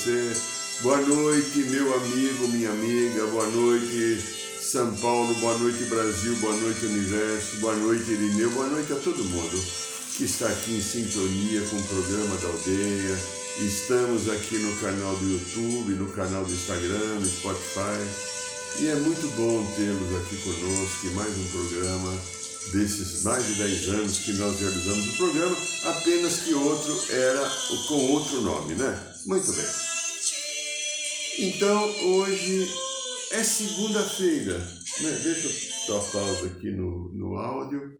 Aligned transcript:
Você. 0.00 0.32
Boa 0.80 1.00
noite, 1.02 1.58
meu 1.58 1.94
amigo, 1.94 2.48
minha 2.48 2.70
amiga. 2.70 3.26
Boa 3.26 3.46
noite, 3.48 4.24
São 4.60 4.94
Paulo. 4.96 5.34
Boa 5.34 5.56
noite, 5.58 5.84
Brasil. 5.84 6.34
Boa 6.36 6.56
noite, 6.56 6.86
Universo. 6.86 7.56
Boa 7.56 7.76
noite, 7.76 8.10
Irineu. 8.10 8.50
Boa 8.50 8.66
noite 8.66 8.92
a 8.92 8.96
todo 8.96 9.22
mundo 9.24 9.62
que 10.16 10.24
está 10.24 10.46
aqui 10.46 10.76
em 10.76 10.80
sintonia 10.80 11.60
com 11.68 11.76
o 11.76 11.82
programa 11.82 12.36
da 12.36 12.48
aldeia. 12.48 13.18
Estamos 13.58 14.28
aqui 14.30 14.56
no 14.58 14.74
canal 14.76 15.16
do 15.16 15.32
YouTube, 15.32 15.92
no 15.94 16.06
canal 16.12 16.44
do 16.44 16.52
Instagram, 16.52 17.20
no 17.20 17.26
Spotify. 17.26 18.80
E 18.80 18.88
é 18.88 18.94
muito 18.94 19.26
bom 19.36 19.66
tê-los 19.76 20.22
aqui 20.22 20.36
conosco 20.36 21.06
em 21.06 21.10
mais 21.10 21.36
um 21.36 21.44
programa 21.48 22.40
desses 22.72 23.22
mais 23.22 23.44
de 23.46 23.54
10 23.54 23.88
anos 23.88 24.18
que 24.18 24.32
nós 24.34 24.58
realizamos 24.60 25.08
o 25.08 25.16
programa, 25.16 25.56
apenas 25.84 26.36
que 26.40 26.54
outro 26.54 27.12
era 27.12 27.50
com 27.88 28.12
outro 28.12 28.40
nome, 28.42 28.74
né? 28.74 28.98
Muito 29.26 29.52
bem. 29.52 29.89
Então, 31.38 31.84
hoje 32.06 32.66
é 33.32 33.42
segunda-feira. 33.42 34.58
Né? 34.58 35.18
Deixa 35.22 35.46
eu 35.46 35.94
dar 35.94 36.12
pausa 36.12 36.46
aqui 36.46 36.70
no, 36.70 37.12
no 37.12 37.36
áudio. 37.36 37.98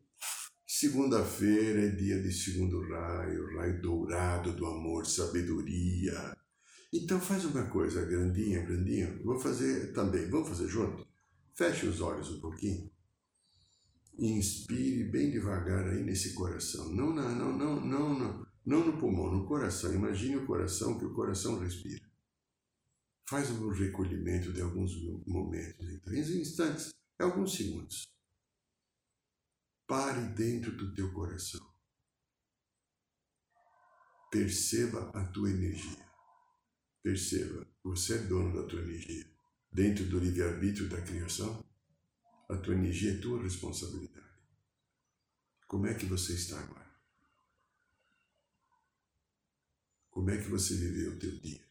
Segunda-feira 0.67 1.87
é 1.87 1.89
dia 1.89 2.21
de 2.21 2.33
segundo 2.33 2.81
raio, 2.89 3.57
raio 3.57 3.81
dourado 3.81 4.53
do 4.53 4.67
amor, 4.67 5.07
sabedoria. 5.07 6.37
Então 6.93 7.21
faz 7.21 7.45
uma 7.45 7.65
coisa, 7.67 8.05
grandinha, 8.05 8.63
grandinha. 8.63 9.21
Vou 9.25 9.39
fazer 9.39 9.93
também. 9.93 10.29
Vamos 10.29 10.49
fazer 10.49 10.69
junto? 10.69 11.07
Feche 11.55 11.87
os 11.87 12.01
olhos 12.01 12.31
um 12.31 12.41
pouquinho. 12.41 12.91
Inspire 14.19 15.05
bem 15.05 15.31
devagar 15.31 15.89
aí 15.89 16.03
nesse 16.03 16.35
coração. 16.35 16.93
Não, 16.93 17.15
não, 17.15 17.31
não, 17.35 17.57
não, 17.57 17.81
não, 17.81 18.19
não. 18.19 18.47
Não 18.67 18.87
no 18.87 18.99
pulmão, 18.99 19.33
no 19.33 19.47
coração. 19.47 19.95
Imagine 19.95 20.37
o 20.37 20.47
coração, 20.47 20.99
que 20.99 21.05
o 21.05 21.15
coração 21.15 21.59
respira. 21.59 22.10
Faz 23.31 23.49
um 23.49 23.69
recolhimento 23.69 24.53
de 24.53 24.61
alguns 24.61 24.91
momentos, 25.25 25.89
em 25.89 26.01
três 26.01 26.31
instantes, 26.31 26.91
é 27.17 27.23
alguns 27.23 27.55
segundos. 27.55 28.03
Pare 29.87 30.35
dentro 30.35 30.77
do 30.77 30.93
teu 30.93 31.13
coração. 31.13 31.65
Perceba 34.33 35.11
a 35.11 35.25
tua 35.29 35.49
energia. 35.49 36.05
Perceba, 37.05 37.65
você 37.85 38.15
é 38.15 38.23
dono 38.23 38.53
da 38.53 38.69
tua 38.69 38.81
energia. 38.81 39.25
Dentro 39.71 40.05
do 40.07 40.19
livre-arbítrio 40.19 40.89
da 40.89 41.01
criação, 41.01 41.65
a 42.49 42.57
tua 42.57 42.75
energia 42.75 43.13
é 43.13 43.21
tua 43.21 43.41
responsabilidade. 43.41 44.43
Como 45.69 45.87
é 45.87 45.95
que 45.95 46.05
você 46.05 46.33
está 46.33 46.59
agora? 46.59 46.91
Como 50.11 50.29
é 50.31 50.37
que 50.37 50.51
você 50.51 50.75
viveu 50.75 51.13
o 51.13 51.19
teu 51.21 51.39
dia? 51.39 51.70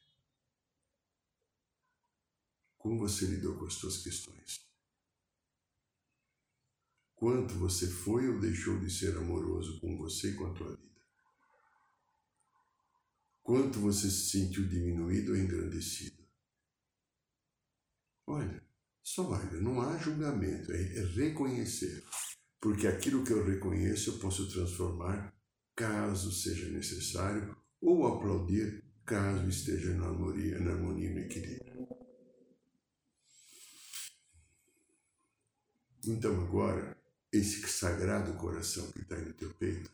Como 2.80 2.98
você 2.98 3.26
lidou 3.26 3.56
com 3.58 3.66
as 3.66 3.74
suas 3.74 3.98
questões? 3.98 4.66
Quanto 7.14 7.54
você 7.56 7.86
foi 7.86 8.30
ou 8.30 8.40
deixou 8.40 8.80
de 8.80 8.90
ser 8.90 9.18
amoroso 9.18 9.82
com 9.82 9.98
você 9.98 10.32
e 10.32 10.36
com 10.36 10.46
a 10.46 10.54
tua 10.54 10.76
vida? 10.78 10.90
Quanto 13.44 13.80
você 13.80 14.10
se 14.10 14.30
sentiu 14.30 14.66
diminuído 14.66 15.34
ou 15.34 15.38
engrandecido? 15.38 16.26
Olha, 18.26 18.64
só 19.04 19.30
olha, 19.30 19.60
não 19.60 19.82
há 19.82 19.98
julgamento, 19.98 20.72
é 20.72 21.04
reconhecer. 21.16 22.02
Porque 22.62 22.88
aquilo 22.88 23.26
que 23.26 23.34
eu 23.34 23.46
reconheço 23.46 24.12
eu 24.12 24.20
posso 24.20 24.50
transformar 24.50 25.36
caso 25.76 26.32
seja 26.32 26.70
necessário 26.70 27.58
ou 27.82 28.08
aplaudir 28.08 28.86
caso 29.06 29.50
esteja 29.50 29.94
na 29.96 30.06
harmonia, 30.06 30.60
na 30.60 30.72
harmonia 30.72 31.10
e 31.10 31.14
no 31.14 31.20
equilíbrio. 31.20 31.99
Então 36.08 36.32
agora, 36.42 36.98
esse 37.32 37.68
sagrado 37.68 38.34
coração 38.34 38.90
que 38.92 39.02
está 39.02 39.16
aí 39.16 39.26
no 39.26 39.34
teu 39.34 39.50
peito, 39.50 39.92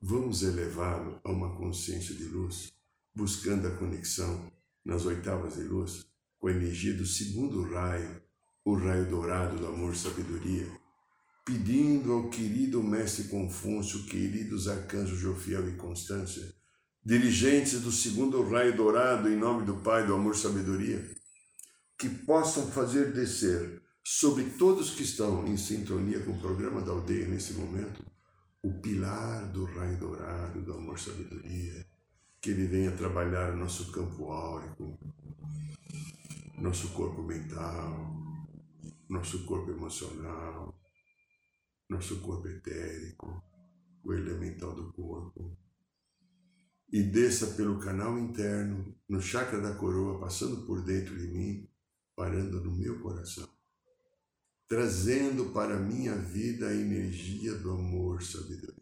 vamos 0.00 0.42
elevá-lo 0.42 1.20
a 1.24 1.32
uma 1.32 1.56
consciência 1.56 2.14
de 2.14 2.24
luz, 2.24 2.72
buscando 3.12 3.66
a 3.66 3.76
conexão 3.76 4.50
nas 4.84 5.04
oitavas 5.06 5.54
de 5.54 5.62
luz 5.62 6.06
com 6.38 6.46
a 6.46 6.52
energia 6.52 6.94
do 6.94 7.04
segundo 7.04 7.62
raio, 7.62 8.22
o 8.64 8.74
raio 8.74 9.10
dourado 9.10 9.56
do 9.56 9.66
amor 9.66 9.92
e 9.92 9.98
sabedoria, 9.98 10.70
pedindo 11.44 12.12
ao 12.12 12.30
querido 12.30 12.80
mestre 12.80 13.24
Confúcio, 13.24 14.04
queridos 14.04 14.68
arcanjos 14.68 15.18
Jofiel 15.18 15.68
e 15.68 15.76
Constância, 15.76 16.54
dirigentes 17.04 17.80
do 17.80 17.90
segundo 17.90 18.48
raio 18.48 18.76
dourado, 18.76 19.28
em 19.28 19.36
nome 19.36 19.66
do 19.66 19.78
Pai, 19.78 20.06
do 20.06 20.14
amor 20.14 20.34
e 20.34 20.38
sabedoria, 20.38 21.04
que 21.98 22.08
possam 22.08 22.70
fazer 22.70 23.12
descer 23.12 23.82
sobre 24.10 24.44
todos 24.44 24.92
que 24.92 25.02
estão 25.02 25.46
em 25.46 25.58
sintonia 25.58 26.18
com 26.24 26.32
o 26.32 26.40
programa 26.40 26.80
da 26.80 26.92
aldeia 26.92 27.28
nesse 27.28 27.52
momento, 27.52 28.02
o 28.62 28.72
pilar 28.80 29.52
do 29.52 29.66
raio 29.66 29.98
dourado, 29.98 30.62
do 30.62 30.72
amor 30.72 30.98
sabedoria, 30.98 31.86
que 32.40 32.48
ele 32.48 32.66
venha 32.66 32.96
trabalhar 32.96 33.54
nosso 33.54 33.92
campo 33.92 34.32
áurico, 34.32 34.98
nosso 36.56 36.88
corpo 36.94 37.22
mental, 37.22 38.16
nosso 39.10 39.44
corpo 39.44 39.72
emocional, 39.72 40.74
nosso 41.86 42.18
corpo 42.22 42.48
etérico, 42.48 43.44
o 44.02 44.14
elemental 44.14 44.74
do 44.74 44.90
corpo. 44.90 45.54
E 46.90 47.02
desça 47.02 47.48
pelo 47.48 47.78
canal 47.78 48.18
interno, 48.18 48.96
no 49.06 49.20
chakra 49.20 49.60
da 49.60 49.74
coroa, 49.74 50.18
passando 50.18 50.64
por 50.64 50.82
dentro 50.82 51.14
de 51.14 51.28
mim, 51.28 51.68
parando 52.16 52.64
no 52.64 52.74
meu 52.74 52.98
coração, 53.00 53.57
trazendo 54.68 55.46
para 55.46 55.76
a 55.76 55.80
minha 55.80 56.14
vida 56.14 56.68
a 56.68 56.74
energia 56.74 57.54
do 57.54 57.70
amor, 57.70 58.22
sabedoria. 58.22 58.76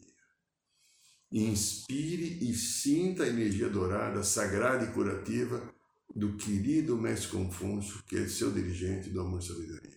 Inspire 1.31 2.39
e 2.43 2.55
sinta 2.55 3.23
a 3.23 3.29
energia 3.29 3.69
dourada, 3.69 4.23
sagrada 4.25 4.85
e 4.85 4.93
curativa 4.93 5.63
do 6.15 6.37
querido 6.37 6.97
Mestre 6.97 7.31
Confúcio, 7.31 8.03
que 8.05 8.17
é 8.17 8.27
seu 8.27 8.51
dirigente 8.51 9.11
do 9.11 9.21
amor 9.21 9.41
e 9.41 9.47
sabedoria. 9.47 9.96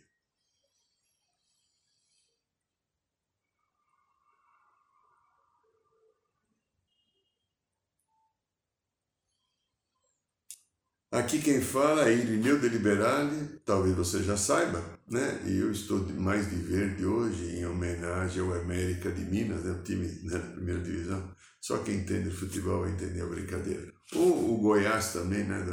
Aqui 11.12 11.42
quem 11.42 11.60
fala 11.60 12.08
é 12.08 12.14
Irineu 12.14 12.60
Deliberale, 12.60 13.60
talvez 13.66 13.96
você 13.96 14.22
já 14.22 14.38
saiba, 14.38 14.80
né? 15.08 15.42
E 15.48 15.58
eu 15.58 15.72
estou 15.72 16.08
mais 16.14 16.48
de 16.48 16.56
verde 16.58 17.04
hoje 17.04 17.58
em 17.58 17.66
homenagem 17.66 18.44
ao 18.44 18.54
América 18.54 19.12
de 19.12 19.24
Minas, 19.24 19.64
né? 19.64 19.72
o 19.72 19.82
time 19.84 20.06
né, 20.06 20.38
da 20.38 20.40
primeira 20.40 20.84
divisão. 20.84 21.36
Só 21.60 21.80
quem 21.80 21.96
entende 21.96 22.30
futebol 22.30 22.82
vai 22.82 22.92
entender 22.92 23.22
a 23.22 23.26
brincadeira. 23.26 23.92
Ou 24.14 24.54
o 24.54 24.58
Goiás 24.60 25.12
também, 25.12 25.44
né? 25.46 25.66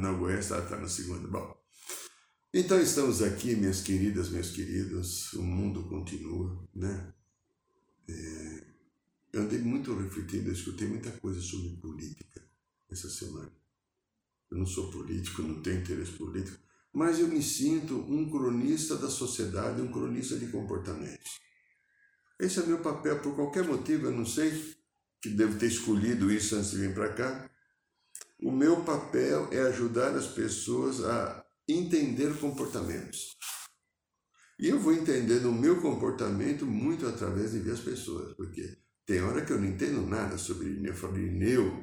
Não, 0.00 0.14
o 0.14 0.18
Goiás 0.18 0.46
está 0.46 0.62
tá 0.62 0.78
na 0.78 0.88
segunda. 0.88 1.28
Bom, 1.28 1.54
então 2.54 2.80
estamos 2.80 3.20
aqui, 3.20 3.54
minhas 3.54 3.82
queridas, 3.82 4.30
meus 4.30 4.52
queridos, 4.52 5.34
o 5.34 5.42
mundo 5.42 5.86
continua, 5.86 6.66
né? 6.74 7.12
É, 8.08 8.64
eu 9.34 9.42
andei 9.42 9.58
muito 9.58 9.94
refletindo, 9.94 10.48
eu 10.48 10.54
escutei 10.54 10.88
muita 10.88 11.10
coisa 11.10 11.42
sobre 11.42 11.76
política 11.76 12.42
essa 12.90 13.10
semana. 13.10 13.61
Eu 14.52 14.58
não 14.58 14.66
sou 14.66 14.90
político, 14.90 15.40
não 15.40 15.62
tenho 15.62 15.80
interesse 15.80 16.12
político, 16.12 16.58
mas 16.92 17.18
eu 17.18 17.26
me 17.26 17.42
sinto 17.42 17.94
um 17.96 18.28
cronista 18.28 18.96
da 18.96 19.08
sociedade, 19.08 19.80
um 19.80 19.90
cronista 19.90 20.36
de 20.36 20.48
comportamentos. 20.48 21.40
Esse 22.38 22.60
é 22.60 22.66
meu 22.66 22.80
papel, 22.80 23.18
por 23.20 23.34
qualquer 23.34 23.64
motivo, 23.64 24.06
eu 24.06 24.12
não 24.12 24.26
sei 24.26 24.76
que 25.22 25.30
devo 25.30 25.58
ter 25.58 25.68
escolhido 25.68 26.30
isso 26.30 26.54
antes 26.54 26.72
de 26.72 26.78
vir 26.78 26.92
para 26.92 27.14
cá. 27.14 27.50
O 28.42 28.52
meu 28.52 28.84
papel 28.84 29.48
é 29.50 29.60
ajudar 29.60 30.14
as 30.14 30.26
pessoas 30.26 31.02
a 31.02 31.46
entender 31.66 32.38
comportamentos. 32.38 33.38
E 34.58 34.68
eu 34.68 34.78
vou 34.78 34.92
entendendo 34.92 35.46
o 35.46 35.54
meu 35.54 35.80
comportamento 35.80 36.66
muito 36.66 37.06
através 37.06 37.52
de 37.52 37.60
ver 37.60 37.72
as 37.72 37.80
pessoas, 37.80 38.34
porque 38.34 38.76
Tem 39.12 39.20
hora 39.20 39.44
que 39.44 39.52
eu 39.52 39.60
não 39.60 39.68
entendo 39.68 40.06
nada 40.06 40.38
sobre 40.38 40.68
Irineu. 40.68 40.92
Eu 40.94 40.96
falo, 40.96 41.18
Irineu, 41.18 41.82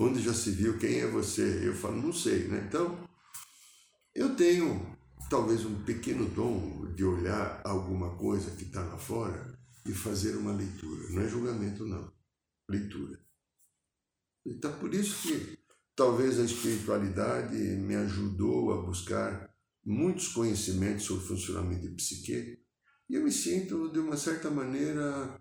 onde 0.00 0.20
já 0.20 0.34
se 0.34 0.50
viu? 0.50 0.76
Quem 0.76 0.98
é 0.98 1.06
você? 1.06 1.60
Eu 1.62 1.72
falo, 1.72 2.02
não 2.02 2.12
sei, 2.12 2.48
né? 2.48 2.64
Então, 2.66 2.98
eu 4.12 4.34
tenho 4.34 4.84
talvez 5.30 5.64
um 5.64 5.84
pequeno 5.84 6.28
dom 6.30 6.92
de 6.92 7.04
olhar 7.04 7.60
alguma 7.64 8.16
coisa 8.16 8.50
que 8.50 8.64
está 8.64 8.82
lá 8.82 8.98
fora 8.98 9.56
e 9.86 9.92
fazer 9.92 10.34
uma 10.34 10.50
leitura. 10.50 11.10
Não 11.10 11.22
é 11.22 11.28
julgamento, 11.28 11.86
não. 11.86 12.12
Leitura. 12.68 13.20
Então, 14.44 14.76
por 14.80 14.92
isso 14.92 15.28
que 15.28 15.56
talvez 15.94 16.40
a 16.40 16.44
espiritualidade 16.44 17.54
me 17.56 17.94
ajudou 17.94 18.72
a 18.72 18.82
buscar 18.82 19.48
muitos 19.86 20.26
conhecimentos 20.26 21.04
sobre 21.04 21.22
o 21.22 21.28
funcionamento 21.28 21.82
de 21.82 21.94
psique 21.94 22.64
e 23.08 23.14
eu 23.14 23.22
me 23.22 23.30
sinto, 23.30 23.90
de 23.90 23.98
uma 23.98 24.16
certa 24.16 24.50
maneira, 24.50 25.40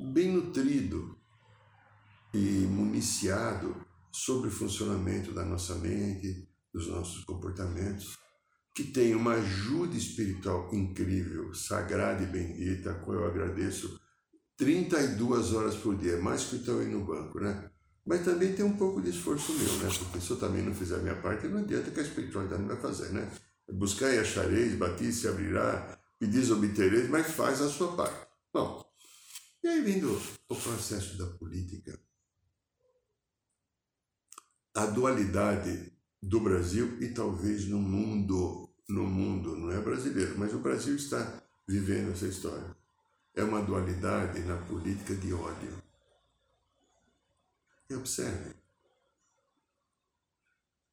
bem 0.00 0.32
nutrido 0.32 1.18
e 2.32 2.66
municiado 2.66 3.76
sobre 4.12 4.48
o 4.48 4.52
funcionamento 4.52 5.32
da 5.32 5.44
nossa 5.44 5.74
mente, 5.76 6.48
dos 6.72 6.88
nossos 6.88 7.24
comportamentos, 7.24 8.18
que 8.74 8.84
tem 8.84 9.14
uma 9.14 9.34
ajuda 9.34 9.96
espiritual 9.96 10.68
incrível, 10.72 11.54
sagrada 11.54 12.22
e 12.22 12.26
bendita, 12.26 12.90
a 12.90 12.94
qual 12.94 13.18
eu 13.18 13.26
agradeço 13.26 14.00
32 14.56 15.52
horas 15.52 15.76
por 15.76 15.96
dia, 15.96 16.20
mais 16.20 16.44
que 16.44 16.56
estou 16.56 16.80
aí 16.80 16.88
no 16.88 17.04
banco, 17.04 17.40
né? 17.40 17.70
Mas 18.04 18.24
também 18.24 18.52
tem 18.52 18.64
um 18.64 18.76
pouco 18.76 19.00
de 19.00 19.10
esforço 19.10 19.52
meu, 19.52 19.72
né? 19.78 19.88
Porque 19.98 20.20
se 20.20 20.30
eu 20.30 20.38
também 20.38 20.62
não 20.62 20.74
fizer 20.74 20.96
a 20.96 21.02
minha 21.02 21.16
parte, 21.16 21.46
não 21.46 21.58
adianta 21.58 21.90
que 21.90 22.00
a 22.00 22.02
espiritualidade 22.02 22.62
não 22.62 22.68
vai 22.68 22.80
fazer, 22.80 23.12
né? 23.12 23.30
Buscar 23.72 24.12
e 24.12 24.18
achareis, 24.18 24.74
batir 24.74 25.12
se 25.12 25.26
abrirá, 25.26 25.98
pedis 26.18 26.50
obtereis, 26.50 27.08
mas 27.08 27.28
faz 27.28 27.62
a 27.62 27.68
sua 27.68 27.96
parte. 27.96 28.26
Bom, 28.52 28.84
e 29.64 29.68
aí 29.68 29.80
vindo 29.80 30.20
o 30.46 30.54
processo 30.54 31.16
da 31.16 31.26
política, 31.38 31.98
a 34.74 34.84
dualidade 34.84 35.90
do 36.22 36.38
Brasil 36.38 37.02
e 37.02 37.14
talvez 37.14 37.64
no 37.66 37.78
mundo, 37.78 38.68
no 38.86 39.04
mundo, 39.04 39.56
não 39.56 39.70
é 39.70 39.80
brasileiro, 39.80 40.38
mas 40.38 40.52
o 40.52 40.58
Brasil 40.58 40.94
está 40.94 41.42
vivendo 41.66 42.12
essa 42.12 42.26
história. 42.26 42.76
É 43.34 43.42
uma 43.42 43.62
dualidade 43.62 44.40
na 44.40 44.58
política 44.66 45.14
de 45.14 45.32
ódio. 45.32 45.82
E 47.88 47.94
observe, 47.94 48.54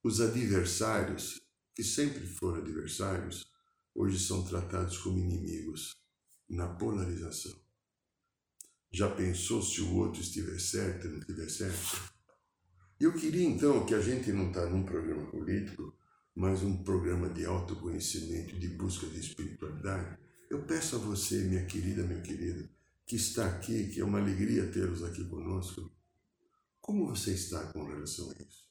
os 0.01 0.21
adversários, 0.21 1.41
que 1.75 1.83
sempre 1.83 2.25
foram 2.25 2.62
adversários, 2.62 3.51
hoje 3.94 4.17
são 4.17 4.45
tratados 4.45 4.97
como 4.97 5.19
inimigos 5.19 5.97
na 6.47 6.69
polarização. 6.69 7.70
Já 8.93 9.09
pensou 9.09 9.61
se 9.61 9.79
o 9.81 9.95
outro 9.95 10.21
estiver 10.21 10.59
certo 10.59 11.05
ou 11.05 11.13
não 11.13 11.19
estiver 11.19 11.49
certo? 11.49 12.11
Eu 12.99 13.13
queria 13.13 13.47
então 13.47 13.85
que 13.85 13.95
a 13.95 14.01
gente 14.01 14.33
não 14.33 14.49
está 14.49 14.65
num 14.65 14.83
programa 14.83 15.31
político, 15.31 15.95
mas 16.35 16.61
um 16.61 16.83
programa 16.83 17.29
de 17.29 17.45
autoconhecimento, 17.45 18.59
de 18.59 18.67
busca 18.67 19.07
de 19.07 19.19
espiritualidade. 19.19 20.17
Eu 20.49 20.63
peço 20.63 20.97
a 20.97 20.99
você, 20.99 21.38
minha 21.43 21.65
querida, 21.65 22.03
meu 22.03 22.21
querido, 22.21 22.69
que 23.05 23.15
está 23.15 23.47
aqui, 23.47 23.88
que 23.88 24.01
é 24.01 24.05
uma 24.05 24.19
alegria 24.19 24.69
tê-los 24.69 25.03
aqui 25.03 25.23
conosco. 25.23 25.89
Como 26.81 27.07
você 27.07 27.31
está 27.31 27.71
com 27.71 27.85
relação 27.85 28.29
a 28.29 28.33
isso? 28.33 28.70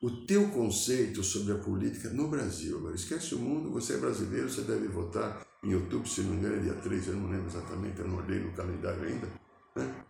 O 0.00 0.10
teu 0.10 0.48
conceito 0.50 1.24
sobre 1.24 1.54
a 1.54 1.58
política 1.58 2.08
no 2.10 2.28
Brasil, 2.28 2.78
agora 2.78 2.94
esquece 2.94 3.34
o 3.34 3.38
mundo, 3.38 3.72
você 3.72 3.94
é 3.94 3.96
brasileiro, 3.96 4.48
você 4.48 4.62
deve 4.62 4.86
votar 4.86 5.44
em 5.64 5.74
outubro, 5.74 6.08
se 6.08 6.20
não 6.20 6.30
me 6.30 6.36
engano, 6.36 6.56
é 6.56 6.60
dia 6.60 6.74
3, 6.74 7.08
eu 7.08 7.16
não 7.16 7.28
lembro 7.28 7.48
exatamente, 7.48 7.98
eu 7.98 8.06
não 8.06 8.18
olhei 8.18 8.38
no 8.38 8.52
calendário 8.52 9.02
ainda. 9.02 9.26
Né? 9.74 10.04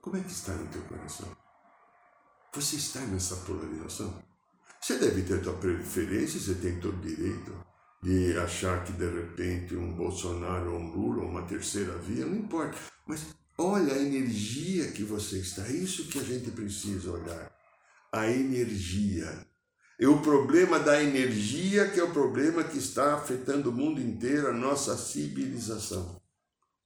Como 0.00 0.16
é 0.16 0.20
que 0.20 0.32
está 0.32 0.52
no 0.54 0.66
teu 0.66 0.82
coração? 0.82 1.28
Você 2.52 2.74
está 2.74 3.00
nessa 3.02 3.36
polarização? 3.36 4.20
Você 4.80 4.98
deve 4.98 5.22
ter 5.22 5.40
tua 5.40 5.52
preferência, 5.52 6.40
você 6.40 6.54
tem 6.54 6.80
todo 6.80 7.00
direito 7.00 7.52
de 8.02 8.36
achar 8.36 8.82
que 8.82 8.92
de 8.94 9.08
repente 9.08 9.76
um 9.76 9.94
Bolsonaro 9.94 10.72
ou 10.72 10.80
um 10.80 10.90
Lula 10.90 11.22
ou 11.22 11.28
uma 11.28 11.42
terceira 11.42 11.96
via, 11.98 12.26
não 12.26 12.34
importa. 12.34 12.76
Mas 13.06 13.26
olha 13.56 13.94
a 13.94 14.02
energia 14.02 14.90
que 14.90 15.04
você 15.04 15.38
está, 15.38 15.64
é 15.68 15.72
isso 15.72 16.08
que 16.08 16.18
a 16.18 16.24
gente 16.24 16.50
precisa 16.50 17.12
olhar. 17.12 17.59
A 18.12 18.28
energia. 18.28 19.46
É 19.98 20.08
o 20.08 20.20
problema 20.20 20.80
da 20.80 21.02
energia 21.02 21.88
que 21.90 22.00
é 22.00 22.02
o 22.02 22.12
problema 22.12 22.64
que 22.64 22.78
está 22.78 23.14
afetando 23.14 23.70
o 23.70 23.72
mundo 23.72 24.00
inteiro, 24.00 24.48
a 24.48 24.52
nossa 24.52 24.96
civilização. 24.96 26.20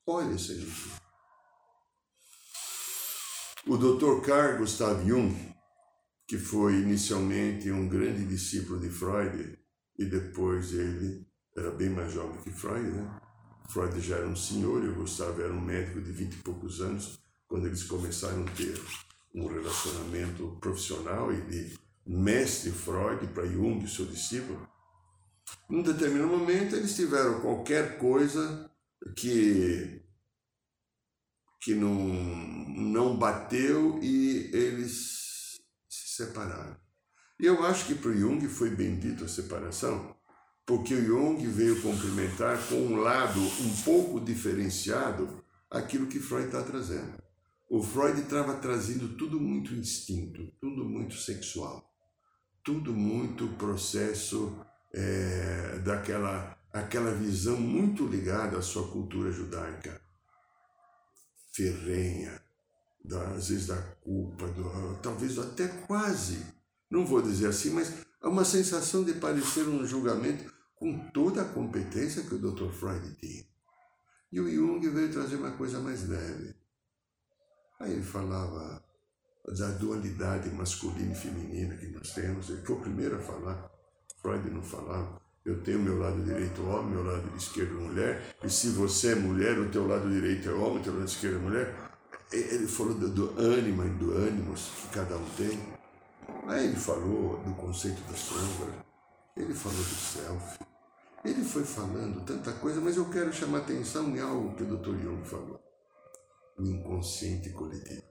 Olha 0.06 0.34
essa 0.34 0.52
energia. 0.52 0.92
O 3.66 3.78
Dr. 3.78 4.20
Carl 4.26 4.58
Gustav 4.58 5.02
Jung, 5.06 5.34
que 6.28 6.36
foi 6.36 6.74
inicialmente 6.74 7.70
um 7.70 7.88
grande 7.88 8.26
discípulo 8.26 8.78
de 8.78 8.90
Freud, 8.90 9.58
e 9.98 10.04
depois 10.04 10.72
ele 10.74 11.26
era 11.56 11.70
bem 11.70 11.88
mais 11.88 12.12
jovem 12.12 12.42
que 12.42 12.50
Freud, 12.50 12.90
né? 12.90 13.20
Freud 13.70 13.98
já 14.00 14.16
era 14.16 14.28
um 14.28 14.36
senhor 14.36 14.84
e 14.84 14.88
o 14.88 14.94
Gustavo 14.94 15.40
era 15.40 15.52
um 15.52 15.60
médico 15.60 16.02
de 16.02 16.12
vinte 16.12 16.34
e 16.34 16.42
poucos 16.42 16.82
anos, 16.82 17.18
quando 17.46 17.66
eles 17.66 17.84
começaram 17.84 18.42
a 18.42 18.50
ter 18.50 18.78
um 19.34 19.46
relacionamento 19.46 20.56
profissional 20.60 21.32
e 21.32 21.40
de 21.42 21.78
mestre 22.06 22.70
Freud 22.70 23.26
para 23.28 23.46
Jung, 23.46 23.86
seu 23.88 24.06
discípulo, 24.06 24.68
num 25.68 25.82
determinado 25.82 26.28
momento 26.28 26.76
eles 26.76 26.94
tiveram 26.94 27.40
qualquer 27.40 27.98
coisa 27.98 28.70
que 29.16 30.00
que 31.60 31.74
não, 31.74 31.88
não 31.88 33.16
bateu 33.16 33.98
e 34.02 34.50
eles 34.52 35.58
se 35.88 36.16
separaram. 36.16 36.76
E 37.40 37.46
eu 37.46 37.64
acho 37.64 37.86
que 37.86 37.94
para 37.94 38.10
o 38.10 38.16
Jung 38.16 38.46
foi 38.48 38.68
bendito 38.68 39.24
a 39.24 39.28
separação, 39.28 40.14
porque 40.66 40.94
o 40.94 41.04
Jung 41.04 41.46
veio 41.46 41.80
complementar 41.80 42.58
com 42.68 42.74
um 42.74 42.96
lado 42.96 43.40
um 43.40 43.82
pouco 43.82 44.20
diferenciado 44.20 45.42
aquilo 45.70 46.06
que 46.06 46.20
Freud 46.20 46.46
está 46.46 46.62
trazendo. 46.62 47.23
O 47.68 47.82
Freud 47.82 48.20
estava 48.20 48.54
trazendo 48.54 49.16
tudo 49.16 49.40
muito 49.40 49.74
instinto, 49.74 50.52
tudo 50.60 50.84
muito 50.84 51.14
sexual 51.16 51.94
tudo 52.64 52.94
muito 52.94 53.46
processo 53.58 54.58
é, 54.92 55.78
daquela 55.84 56.58
aquela 56.72 57.14
visão 57.14 57.56
muito 57.56 58.04
ligada 58.04 58.58
à 58.58 58.62
sua 58.62 58.90
cultura 58.90 59.30
judaica, 59.30 60.00
ferrenha, 61.52 62.42
da, 63.04 63.28
às 63.28 63.48
vezes 63.48 63.68
da 63.68 63.80
culpa, 64.02 64.48
do, 64.48 64.98
talvez 65.00 65.38
até 65.38 65.68
quase, 65.68 66.44
não 66.90 67.06
vou 67.06 67.22
dizer 67.22 67.46
assim, 67.46 67.70
mas 67.70 67.94
é 68.20 68.26
uma 68.26 68.44
sensação 68.44 69.04
de 69.04 69.12
parecer 69.14 69.68
um 69.68 69.86
julgamento 69.86 70.52
com 70.74 70.98
toda 71.10 71.42
a 71.42 71.48
competência 71.48 72.24
que 72.24 72.34
o 72.34 72.38
Dr. 72.38 72.72
Freud 72.72 73.14
tinha. 73.20 73.44
E 74.32 74.40
o 74.40 74.50
Jung 74.50 74.88
veio 74.88 75.12
trazer 75.12 75.36
uma 75.36 75.52
coisa 75.52 75.78
mais 75.78 76.08
leve. 76.08 76.56
Aí 77.84 77.92
ele 77.92 78.02
falava 78.02 78.82
da 79.46 79.70
dualidade 79.72 80.48
masculina 80.50 81.12
e 81.12 81.14
feminina 81.14 81.76
que 81.76 81.86
nós 81.88 82.14
temos. 82.14 82.48
Ele 82.48 82.62
foi 82.62 82.76
o 82.76 82.80
primeiro 82.80 83.16
a 83.16 83.18
falar, 83.18 83.70
Freud 84.22 84.50
não 84.50 84.62
falava. 84.62 85.20
Eu 85.44 85.62
tenho 85.62 85.80
meu 85.80 85.98
lado 85.98 86.22
direito 86.22 86.66
homem, 86.66 86.92
meu 86.92 87.04
lado 87.04 87.30
esquerdo 87.36 87.74
mulher, 87.74 88.34
e 88.42 88.48
se 88.48 88.70
você 88.70 89.12
é 89.12 89.14
mulher, 89.14 89.58
o 89.58 89.68
teu 89.68 89.86
lado 89.86 90.08
direito 90.08 90.48
é 90.48 90.52
homem, 90.52 90.78
o 90.78 90.82
teu 90.82 90.94
lado 90.94 91.06
esquerdo 91.06 91.36
é 91.36 91.40
mulher. 91.40 91.74
Ele 92.32 92.66
falou 92.66 92.94
do, 92.94 93.10
do 93.10 93.38
ânima 93.38 93.84
e 93.84 93.90
do 93.90 94.12
ânimos 94.12 94.70
que 94.80 94.88
cada 94.88 95.14
um 95.18 95.28
tem. 95.36 95.60
Aí 96.46 96.68
ele 96.68 96.76
falou 96.76 97.38
do 97.44 97.52
conceito 97.52 98.00
da 98.10 98.16
sombra, 98.16 98.72
ele 99.36 99.52
falou 99.52 99.76
do 99.76 99.84
self. 99.84 100.58
Ele 101.22 101.44
foi 101.44 101.64
falando 101.64 102.24
tanta 102.24 102.50
coisa, 102.52 102.80
mas 102.80 102.96
eu 102.96 103.04
quero 103.10 103.30
chamar 103.30 103.58
atenção 103.58 104.08
em 104.08 104.20
algo 104.20 104.54
que 104.56 104.62
o 104.62 104.76
Dr. 104.76 104.96
Jung 105.02 105.22
falou: 105.24 105.60
o 106.56 106.66
inconsciente 106.66 107.50
coletivo. 107.50 108.02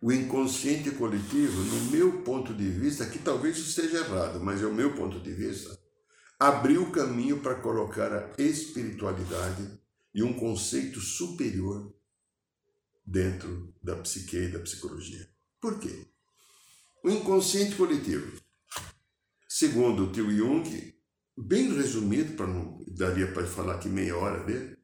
O 0.00 0.12
inconsciente 0.12 0.90
coletivo, 0.90 1.62
no 1.62 1.90
meu 1.90 2.22
ponto 2.22 2.52
de 2.52 2.68
vista, 2.68 3.06
que 3.06 3.18
talvez 3.18 3.56
esteja 3.56 3.98
errado, 3.98 4.38
mas 4.38 4.62
é 4.62 4.66
o 4.66 4.74
meu 4.74 4.94
ponto 4.94 5.18
de 5.18 5.32
vista, 5.32 5.78
abriu 6.38 6.82
o 6.82 6.92
caminho 6.92 7.40
para 7.40 7.54
colocar 7.54 8.12
a 8.12 8.42
espiritualidade 8.42 9.80
e 10.14 10.22
um 10.22 10.34
conceito 10.34 11.00
superior 11.00 11.94
dentro 13.04 13.74
da 13.82 13.96
psique 13.96 14.36
e 14.36 14.48
da 14.48 14.60
psicologia. 14.60 15.28
Por 15.60 15.78
quê? 15.78 16.06
O 17.02 17.10
inconsciente 17.10 17.74
coletivo, 17.74 18.40
segundo 19.48 20.04
o 20.04 20.12
tio 20.12 20.30
Jung, 20.30 20.94
bem 21.36 21.74
resumido, 21.74 22.34
para 22.34 22.46
não 22.46 22.84
daria 22.88 23.32
para 23.32 23.46
falar 23.46 23.76
aqui 23.76 23.88
meia 23.88 24.16
hora 24.16 24.44
dele, 24.44 24.76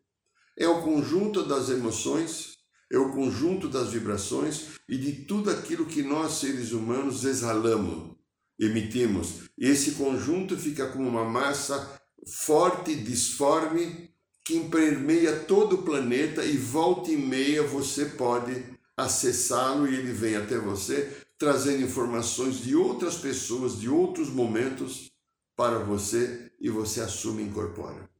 é 0.56 0.68
o 0.68 0.82
conjunto 0.82 1.42
das 1.42 1.68
emoções 1.70 2.60
é 2.90 2.98
o 2.98 3.12
conjunto 3.12 3.68
das 3.68 3.90
vibrações 3.90 4.80
e 4.88 4.98
de 4.98 5.12
tudo 5.12 5.50
aquilo 5.50 5.86
que 5.86 6.02
nós, 6.02 6.32
seres 6.32 6.72
humanos, 6.72 7.24
exalamos, 7.24 8.16
emitimos. 8.58 9.42
Esse 9.56 9.92
conjunto 9.92 10.58
fica 10.58 10.88
como 10.88 11.08
uma 11.08 11.24
massa 11.24 12.00
forte, 12.26 12.94
disforme, 12.96 14.10
que 14.44 14.58
permeia 14.68 15.38
todo 15.44 15.76
o 15.76 15.82
planeta 15.82 16.44
e 16.44 16.56
volta 16.56 17.12
e 17.12 17.16
meia 17.16 17.62
você 17.62 18.06
pode 18.06 18.64
acessá-lo 18.96 19.86
e 19.86 19.94
ele 19.94 20.12
vem 20.12 20.34
até 20.34 20.58
você 20.58 21.16
trazendo 21.38 21.84
informações 21.84 22.60
de 22.60 22.74
outras 22.74 23.16
pessoas, 23.16 23.78
de 23.78 23.88
outros 23.88 24.28
momentos 24.28 25.10
para 25.56 25.78
você 25.78 26.50
e 26.60 26.68
você 26.68 27.00
assume 27.00 27.42
e 27.42 27.46
incorpora. 27.46 28.10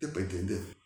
Deu 0.00 0.10
para 0.10 0.22
entender? 0.22 0.77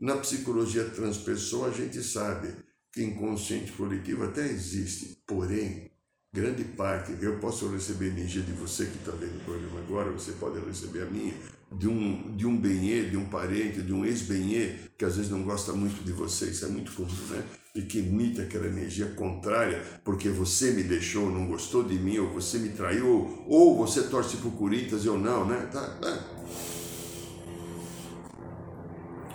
Na 0.00 0.16
psicologia 0.16 0.84
transpessoa 0.84 1.68
a 1.68 1.72
gente 1.72 2.02
sabe 2.02 2.54
que 2.92 3.02
inconsciente 3.02 3.72
coletivo 3.72 4.24
até 4.24 4.44
existe, 4.44 5.22
porém, 5.26 5.90
grande 6.32 6.64
parte, 6.64 7.14
eu 7.20 7.38
posso 7.38 7.68
receber 7.68 8.08
energia 8.08 8.42
de 8.42 8.52
você 8.52 8.86
que 8.86 8.98
está 8.98 9.12
vendo 9.12 9.36
o 9.36 9.44
programa 9.44 9.78
agora, 9.78 10.10
você 10.10 10.32
pode 10.32 10.58
receber 10.66 11.02
a 11.02 11.06
minha, 11.06 11.32
de 11.72 11.88
um, 11.88 12.36
de 12.36 12.44
um 12.44 12.56
benê, 12.56 13.08
de 13.08 13.16
um 13.16 13.26
parente, 13.26 13.82
de 13.82 13.92
um 13.92 14.04
ex-benê, 14.04 14.74
que 14.98 15.04
às 15.04 15.16
vezes 15.16 15.30
não 15.30 15.42
gosta 15.42 15.72
muito 15.72 16.04
de 16.04 16.12
você, 16.12 16.46
isso 16.46 16.64
é 16.64 16.68
muito 16.68 16.92
comum, 16.92 17.08
né? 17.30 17.44
E 17.74 17.82
que 17.82 17.98
emite 17.98 18.40
aquela 18.40 18.66
energia 18.66 19.06
contrária, 19.06 19.82
porque 20.04 20.28
você 20.28 20.72
me 20.72 20.82
deixou, 20.82 21.30
não 21.30 21.46
gostou 21.46 21.82
de 21.84 21.94
mim, 21.94 22.18
ou 22.18 22.32
você 22.32 22.58
me 22.58 22.70
traiu, 22.70 23.44
ou 23.48 23.76
você 23.76 24.02
torce 24.04 24.36
para 24.36 24.48
o 24.48 24.52
Corinthians 24.52 25.04
eu 25.04 25.18
não, 25.18 25.46
né? 25.46 25.68
Tá, 25.72 25.86
tá. 26.00 26.73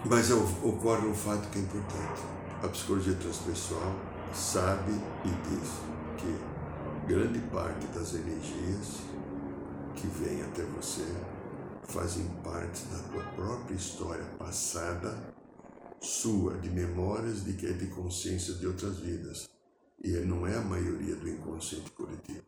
Mas 0.05 0.31
ocorre 0.31 1.07
um 1.07 1.13
fato 1.13 1.49
que 1.49 1.59
é 1.59 1.61
importante. 1.61 2.21
A 2.63 2.67
psicologia 2.67 3.15
transpessoal 3.15 3.95
sabe 4.33 4.93
e 5.25 5.29
diz 5.49 5.69
que 6.17 7.07
grande 7.07 7.39
parte 7.51 7.85
das 7.87 8.13
energias 8.13 9.01
que 9.95 10.07
vêm 10.07 10.41
até 10.43 10.63
você 10.63 11.05
fazem 11.83 12.25
parte 12.43 12.85
da 12.85 12.99
tua 13.09 13.23
própria 13.33 13.75
história 13.75 14.23
passada, 14.37 15.17
sua, 15.99 16.57
de 16.57 16.69
memórias 16.69 17.43
de 17.43 17.53
que 17.53 17.65
é 17.65 17.73
de 17.73 17.87
consciência 17.87 18.53
de 18.53 18.67
outras 18.67 18.99
vidas. 18.99 19.49
E 20.01 20.11
não 20.19 20.47
é 20.47 20.55
a 20.55 20.61
maioria 20.61 21.15
do 21.15 21.27
inconsciente 21.27 21.91
coletivo. 21.91 22.43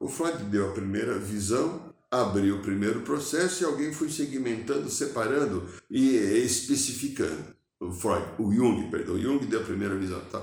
O 0.00 0.08
Freud 0.08 0.42
deu 0.44 0.70
a 0.70 0.72
primeira 0.72 1.18
visão, 1.18 1.94
abriu 2.22 2.56
o 2.56 2.62
primeiro 2.62 3.00
processo 3.02 3.62
e 3.62 3.66
alguém 3.66 3.92
foi 3.92 4.08
segmentando, 4.08 4.90
separando 4.90 5.66
e 5.90 6.16
especificando. 6.44 7.54
O 7.80 7.92
Freud, 7.92 8.24
o 8.38 8.52
Jung, 8.52 8.90
perdão, 8.90 9.14
o 9.14 9.20
Jung 9.20 9.44
deu 9.46 9.60
a 9.60 9.64
primeira 9.64 9.94
visão. 9.94 10.20
Tá? 10.30 10.42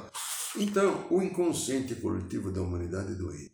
Então, 0.57 1.07
o 1.09 1.21
inconsciente 1.21 1.95
coletivo 1.95 2.51
da 2.51 2.61
humanidade 2.61 3.13
é 3.13 3.15
doente. 3.15 3.53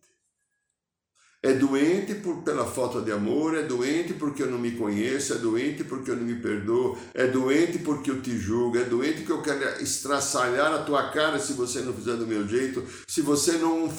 É 1.41 1.53
doente 1.53 2.15
por, 2.15 2.43
pela 2.43 2.65
falta 2.65 2.99
de 2.99 3.13
amor, 3.13 3.55
é 3.55 3.63
doente 3.63 4.13
porque 4.13 4.43
eu 4.43 4.51
não 4.51 4.59
me 4.59 4.71
conheço, 4.71 5.33
é 5.33 5.38
doente 5.38 5.85
porque 5.85 6.11
eu 6.11 6.17
não 6.17 6.25
me 6.25 6.35
perdoo, 6.35 6.97
é 7.13 7.27
doente 7.27 7.79
porque 7.79 8.11
eu 8.11 8.21
te 8.21 8.38
julgo, 8.38 8.77
é 8.77 8.83
doente 8.83 9.23
que 9.23 9.31
eu 9.31 9.41
quero 9.41 9.81
estraçalhar 9.81 10.73
a 10.73 10.83
tua 10.83 11.11
cara 11.11 11.39
se 11.39 11.53
você 11.53 11.79
não 11.79 11.93
fizer 11.93 12.17
do 12.17 12.27
meu 12.27 12.45
jeito, 12.45 12.83
se 13.07 13.21
você 13.21 13.53
não, 13.53 13.89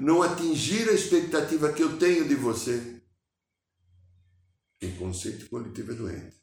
não 0.00 0.22
atingir 0.22 0.88
a 0.88 0.92
expectativa 0.92 1.70
que 1.70 1.82
eu 1.82 1.98
tenho 1.98 2.26
de 2.26 2.34
você. 2.34 2.95
Inconsciente 4.86 5.46
coletivo 5.46 5.92
é 5.92 5.94
doente. 5.94 6.36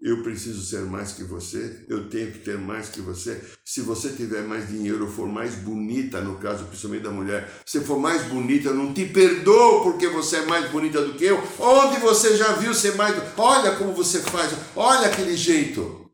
Eu 0.00 0.20
preciso 0.24 0.60
ser 0.66 0.82
mais 0.82 1.12
que 1.12 1.22
você, 1.22 1.86
eu 1.88 2.10
tenho 2.10 2.32
que 2.32 2.40
ter 2.40 2.58
mais 2.58 2.88
que 2.88 3.00
você. 3.00 3.40
Se 3.64 3.82
você 3.82 4.12
tiver 4.12 4.42
mais 4.42 4.66
dinheiro 4.66 5.04
ou 5.04 5.10
for 5.10 5.28
mais 5.28 5.54
bonita, 5.54 6.20
no 6.20 6.40
caso 6.40 6.64
principalmente 6.64 7.04
da 7.04 7.10
mulher, 7.12 7.48
se 7.64 7.80
for 7.82 8.00
mais 8.00 8.26
bonita, 8.26 8.70
eu 8.70 8.74
não 8.74 8.92
te 8.92 9.06
perdoo 9.06 9.84
porque 9.84 10.08
você 10.08 10.38
é 10.38 10.46
mais 10.46 10.68
bonita 10.72 11.04
do 11.04 11.14
que 11.14 11.26
eu. 11.26 11.38
Onde 11.60 12.00
você 12.00 12.36
já 12.36 12.54
viu 12.54 12.74
ser 12.74 12.96
mais. 12.96 13.14
Olha 13.38 13.76
como 13.76 13.94
você 13.94 14.20
faz, 14.20 14.52
olha 14.74 15.06
aquele 15.06 15.36
jeito. 15.36 16.10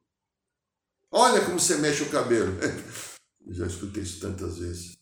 Olha 1.11 1.43
como 1.43 1.59
você 1.59 1.77
mexe 1.79 2.03
o 2.03 2.11
cabelo. 2.11 2.53
já 3.49 3.67
escutei 3.67 4.03
isso 4.03 4.21
tantas 4.21 4.59
vezes. 4.59 4.99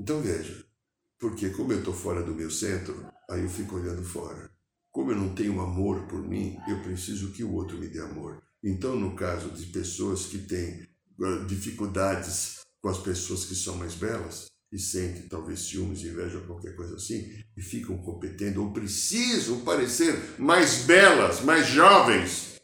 Então 0.00 0.20
veja, 0.20 0.64
porque 1.20 1.50
como 1.50 1.72
eu 1.72 1.80
estou 1.80 1.92
fora 1.92 2.22
do 2.22 2.34
meu 2.34 2.50
centro, 2.50 3.06
aí 3.28 3.42
eu 3.42 3.48
fico 3.50 3.76
olhando 3.76 4.02
fora. 4.02 4.50
Como 4.90 5.12
eu 5.12 5.16
não 5.16 5.34
tenho 5.34 5.60
amor 5.60 6.08
por 6.08 6.26
mim, 6.26 6.58
eu 6.66 6.82
preciso 6.82 7.30
que 7.32 7.44
o 7.44 7.52
outro 7.52 7.78
me 7.78 7.86
dê 7.86 8.00
amor. 8.00 8.42
Então, 8.64 8.96
no 8.96 9.14
caso 9.14 9.50
de 9.50 9.66
pessoas 9.66 10.26
que 10.26 10.38
têm 10.38 10.88
ah, 11.22 11.44
dificuldades 11.46 12.60
com 12.80 12.88
as 12.88 12.98
pessoas 12.98 13.44
que 13.44 13.54
são 13.54 13.76
mais 13.76 13.94
belas, 13.94 14.46
e 14.72 14.78
sentem 14.78 15.28
talvez 15.28 15.60
ciúmes, 15.60 16.02
inveja 16.02 16.38
ou 16.38 16.46
qualquer 16.46 16.74
coisa 16.74 16.96
assim, 16.96 17.44
e 17.56 17.60
ficam 17.60 17.98
competendo, 17.98 18.62
ou 18.62 18.72
precisam 18.72 19.60
parecer 19.60 20.40
mais 20.40 20.84
belas, 20.84 21.40
mais 21.42 21.66
jovens. 21.66 22.60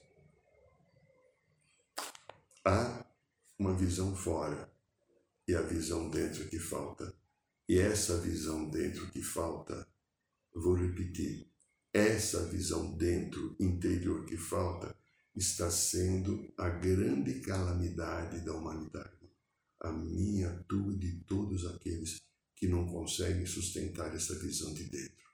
Há 2.65 3.05
uma 3.59 3.75
visão 3.75 4.15
fora 4.17 4.71
e 5.47 5.55
a 5.55 5.63
visão 5.63 6.09
dentro 6.09 6.49
que 6.49 6.59
falta. 6.59 7.13
E 7.69 7.79
essa 7.79 8.21
visão 8.21 8.69
dentro 8.71 9.11
que 9.11 9.23
falta, 9.23 9.87
vou 10.55 10.75
repetir, 10.75 11.51
essa 11.93 12.47
visão 12.47 12.93
dentro, 12.97 13.57
interior 13.59 14.25
que 14.25 14.37
falta, 14.37 14.97
está 15.35 15.71
sendo 15.71 16.53
a 16.57 16.69
grande 16.69 17.41
calamidade 17.41 18.41
da 18.45 18.53
humanidade. 18.53 19.31
A 19.81 19.93
minha, 19.93 20.65
tua 20.69 20.93
e 20.93 20.97
de 20.97 21.13
todos 21.25 21.67
aqueles 21.67 22.21
que 22.55 22.67
não 22.67 22.87
conseguem 22.87 23.45
sustentar 23.45 24.15
essa 24.15 24.39
visão 24.39 24.73
de 24.73 24.85
dentro. 24.85 25.27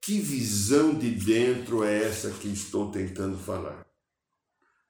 Que 0.00 0.20
visão 0.20 0.98
de 0.98 1.10
dentro 1.10 1.84
é 1.84 2.04
essa 2.04 2.30
que 2.30 2.48
estou 2.48 2.90
tentando 2.90 3.38
falar? 3.38 3.86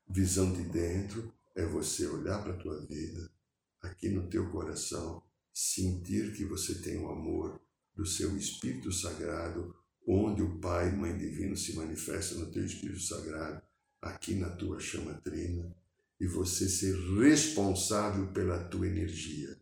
Visão 0.08 0.52
de 0.52 0.62
dentro 0.62 1.32
é 1.54 1.66
você 1.66 2.06
olhar 2.06 2.42
para 2.42 2.54
a 2.54 2.56
tua 2.56 2.80
vida, 2.87 3.30
aqui 3.82 4.08
no 4.08 4.28
teu 4.28 4.50
coração, 4.50 5.23
sentir 5.58 6.32
que 6.34 6.44
você 6.44 6.76
tem 6.76 6.98
o 6.98 7.08
amor 7.08 7.60
do 7.96 8.06
seu 8.06 8.36
Espírito 8.36 8.92
Sagrado 8.92 9.74
onde 10.06 10.40
o 10.40 10.58
Pai, 10.60 10.92
Mãe 10.92 11.18
Divino, 11.18 11.56
se 11.56 11.74
manifesta 11.74 12.36
no 12.36 12.46
teu 12.46 12.64
Espírito 12.64 13.00
Sagrado, 13.00 13.60
aqui 14.00 14.36
na 14.36 14.48
tua 14.50 14.78
chama 14.78 15.14
trina, 15.14 15.74
e 16.20 16.26
você 16.26 16.68
ser 16.68 16.94
responsável 17.20 18.28
pela 18.28 18.62
tua 18.64 18.86
energia. 18.86 19.58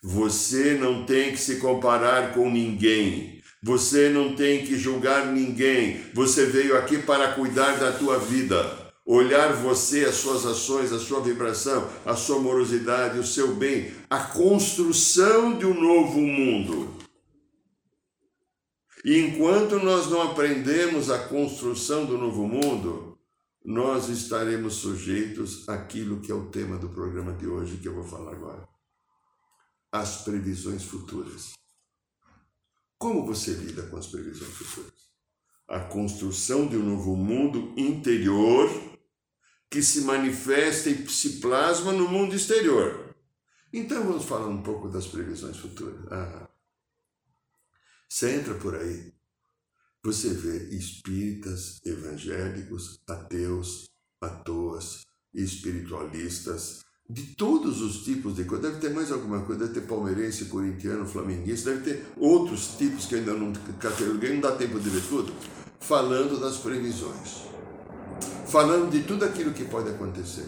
Você 0.00 0.74
não 0.74 1.04
tem 1.04 1.32
que 1.32 1.38
se 1.38 1.56
comparar 1.56 2.32
com 2.32 2.48
ninguém. 2.48 3.42
Você 3.62 4.08
não 4.08 4.36
tem 4.36 4.64
que 4.64 4.78
julgar 4.78 5.32
ninguém. 5.32 6.00
Você 6.14 6.46
veio 6.46 6.78
aqui 6.78 6.98
para 6.98 7.34
cuidar 7.34 7.78
da 7.78 7.92
tua 7.92 8.18
vida. 8.18 8.85
Olhar 9.08 9.52
você, 9.52 10.04
as 10.04 10.16
suas 10.16 10.44
ações, 10.44 10.92
a 10.92 10.98
sua 10.98 11.20
vibração, 11.20 11.88
a 12.04 12.16
sua 12.16 12.38
amorosidade, 12.38 13.20
o 13.20 13.24
seu 13.24 13.54
bem, 13.54 13.94
a 14.10 14.18
construção 14.18 15.56
de 15.56 15.64
um 15.64 15.80
novo 15.80 16.18
mundo. 16.18 16.92
E 19.04 19.20
enquanto 19.20 19.78
nós 19.78 20.10
não 20.10 20.20
aprendemos 20.20 21.08
a 21.08 21.28
construção 21.28 22.04
do 22.04 22.18
novo 22.18 22.48
mundo, 22.48 23.16
nós 23.64 24.08
estaremos 24.08 24.74
sujeitos 24.74 25.68
àquilo 25.68 26.20
que 26.20 26.32
é 26.32 26.34
o 26.34 26.50
tema 26.50 26.76
do 26.76 26.88
programa 26.88 27.32
de 27.32 27.46
hoje 27.46 27.76
que 27.76 27.86
eu 27.86 27.94
vou 27.94 28.04
falar 28.04 28.32
agora. 28.32 28.68
As 29.92 30.24
previsões 30.24 30.82
futuras. 30.82 31.52
Como 32.98 33.24
você 33.24 33.52
lida 33.52 33.84
com 33.84 33.96
as 33.96 34.08
previsões 34.08 34.50
futuras? 34.50 35.06
A 35.68 35.78
construção 35.78 36.66
de 36.66 36.76
um 36.76 36.82
novo 36.82 37.14
mundo 37.14 37.72
interior 37.76 38.95
que 39.76 39.82
se 39.82 40.00
manifesta 40.00 40.88
e 40.88 41.06
se 41.06 41.38
plasma 41.38 41.92
no 41.92 42.08
mundo 42.08 42.34
exterior. 42.34 43.14
Então 43.70 44.02
vamos 44.04 44.24
falar 44.24 44.46
um 44.46 44.62
pouco 44.62 44.88
das 44.88 45.06
previsões 45.06 45.58
futuras. 45.58 46.00
Ah, 46.10 46.48
você 48.08 48.36
entra 48.36 48.54
por 48.54 48.74
aí, 48.74 49.12
você 50.02 50.30
vê 50.30 50.74
espíritas, 50.74 51.78
evangélicos, 51.84 53.02
ateus, 53.06 53.90
atoas, 54.18 55.04
espiritualistas, 55.34 56.82
de 57.06 57.34
todos 57.34 57.82
os 57.82 58.02
tipos 58.02 58.34
de 58.34 58.44
coisa. 58.44 58.70
Deve 58.70 58.80
ter 58.80 58.94
mais 58.94 59.12
alguma 59.12 59.42
coisa, 59.42 59.66
deve 59.66 59.78
ter 59.78 59.86
palmeirense, 59.86 60.46
corintiano, 60.46 61.04
flamenguista, 61.04 61.74
deve 61.74 61.84
ter 61.84 62.06
outros 62.16 62.78
tipos 62.78 63.04
que 63.04 63.16
ainda 63.16 63.34
não 63.34 63.52
cataloguei, 63.78 64.32
não 64.32 64.40
dá 64.40 64.56
tempo 64.56 64.80
de 64.80 64.88
ver 64.88 65.02
tudo, 65.06 65.30
falando 65.80 66.40
das 66.40 66.56
previsões, 66.56 67.45
falando 68.56 68.90
de 68.90 69.02
tudo 69.02 69.26
aquilo 69.26 69.52
que 69.52 69.66
pode 69.66 69.90
acontecer. 69.90 70.46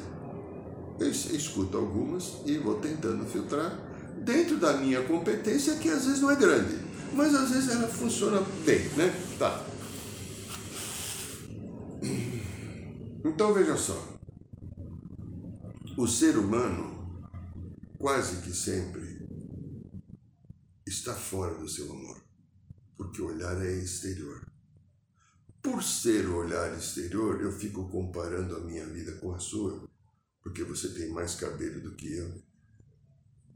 Eu 0.98 1.10
escuto 1.10 1.76
algumas 1.76 2.38
e 2.46 2.56
vou 2.56 2.76
tentando 2.76 3.26
filtrar 3.26 3.78
dentro 4.24 4.56
da 4.56 4.78
minha 4.78 5.02
competência, 5.02 5.76
que 5.76 5.90
às 5.90 6.06
vezes 6.06 6.20
não 6.22 6.30
é 6.30 6.36
grande 6.36 6.88
mas 7.12 7.34
às 7.34 7.50
vezes 7.50 7.70
ela 7.70 7.88
funciona 7.88 8.40
bem, 8.64 8.88
né? 8.90 9.12
Tá. 9.38 9.64
Então 13.24 13.52
veja 13.54 13.76
só. 13.76 14.18
O 15.96 16.06
ser 16.06 16.38
humano 16.38 17.28
quase 17.98 18.42
que 18.42 18.54
sempre 18.54 19.26
está 20.86 21.14
fora 21.14 21.54
do 21.58 21.68
seu 21.68 21.90
amor, 21.90 22.22
porque 22.96 23.20
o 23.20 23.26
olhar 23.26 23.60
é 23.64 23.72
exterior. 23.72 24.47
Por 25.62 25.82
ser 25.82 26.26
o 26.26 26.36
olhar 26.36 26.76
exterior, 26.76 27.40
eu 27.40 27.52
fico 27.52 27.88
comparando 27.88 28.56
a 28.56 28.60
minha 28.60 28.86
vida 28.86 29.12
com 29.16 29.34
a 29.34 29.38
sua, 29.38 29.88
porque 30.42 30.64
você 30.64 30.88
tem 30.90 31.10
mais 31.10 31.34
cabelo 31.34 31.80
do 31.80 31.94
que 31.94 32.12
eu. 32.12 32.42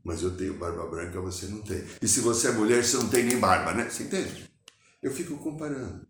Mas 0.04 0.22
eu 0.22 0.36
tenho 0.36 0.58
barba 0.58 0.86
branca, 0.88 1.20
você 1.20 1.46
não 1.46 1.62
tem. 1.62 1.84
E 2.00 2.08
se 2.08 2.20
você 2.20 2.48
é 2.48 2.52
mulher, 2.52 2.84
você 2.84 2.96
não 2.96 3.08
tem 3.08 3.24
nem 3.24 3.38
barba, 3.38 3.72
né? 3.72 3.88
Você 3.88 4.02
entende? 4.02 4.50
Eu 5.00 5.12
fico 5.12 5.36
comparando. 5.38 6.06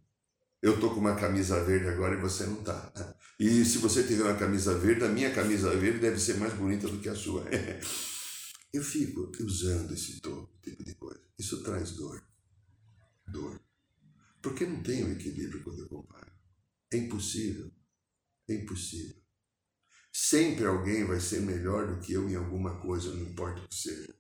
Eu 0.63 0.79
tô 0.81 0.91
com 0.91 1.01
uma 1.01 1.17
camisa 1.17 1.63
verde 1.65 1.89
agora 1.89 2.15
e 2.15 2.21
você 2.21 2.47
não 2.47 2.63
tá. 2.63 2.93
E 3.39 3.65
se 3.65 3.79
você 3.79 4.05
tiver 4.05 4.23
uma 4.23 4.39
camisa 4.39 4.79
verde, 4.79 5.05
a 5.05 5.09
minha 5.09 5.35
camisa 5.35 5.77
verde 5.77 5.99
deve 5.99 6.19
ser 6.19 6.37
mais 6.39 6.55
bonita 6.55 6.89
do 6.89 6.99
que 6.99 7.09
a 7.09 7.15
sua. 7.15 7.45
Eu 8.73 8.83
fico 8.83 9.31
usando 9.41 9.93
esse 9.93 10.21
tipo 10.21 10.85
de 10.85 10.95
coisa. 10.95 11.21
Isso 11.39 11.63
traz 11.63 11.91
dor. 11.91 12.23
Dor. 13.27 13.61
Porque 14.43 14.67
não 14.67 14.83
tem 14.83 15.05
o 15.05 15.13
equilíbrio 15.13 15.63
quando 15.63 15.81
eu 15.81 15.89
comparo. 15.89 16.33
É 16.93 16.97
impossível. 16.97 17.71
É 18.49 18.55
impossível. 18.55 19.23
Sempre 20.13 20.67
alguém 20.67 21.07
vai 21.07 21.21
ser 21.21 21.41
melhor 21.41 21.87
do 21.87 22.01
que 22.01 22.13
eu 22.13 22.29
em 22.29 22.35
alguma 22.35 22.81
coisa, 22.81 23.15
não 23.15 23.23
importa 23.23 23.63
o 23.63 23.69
que 23.69 23.75
seja. 23.75 24.15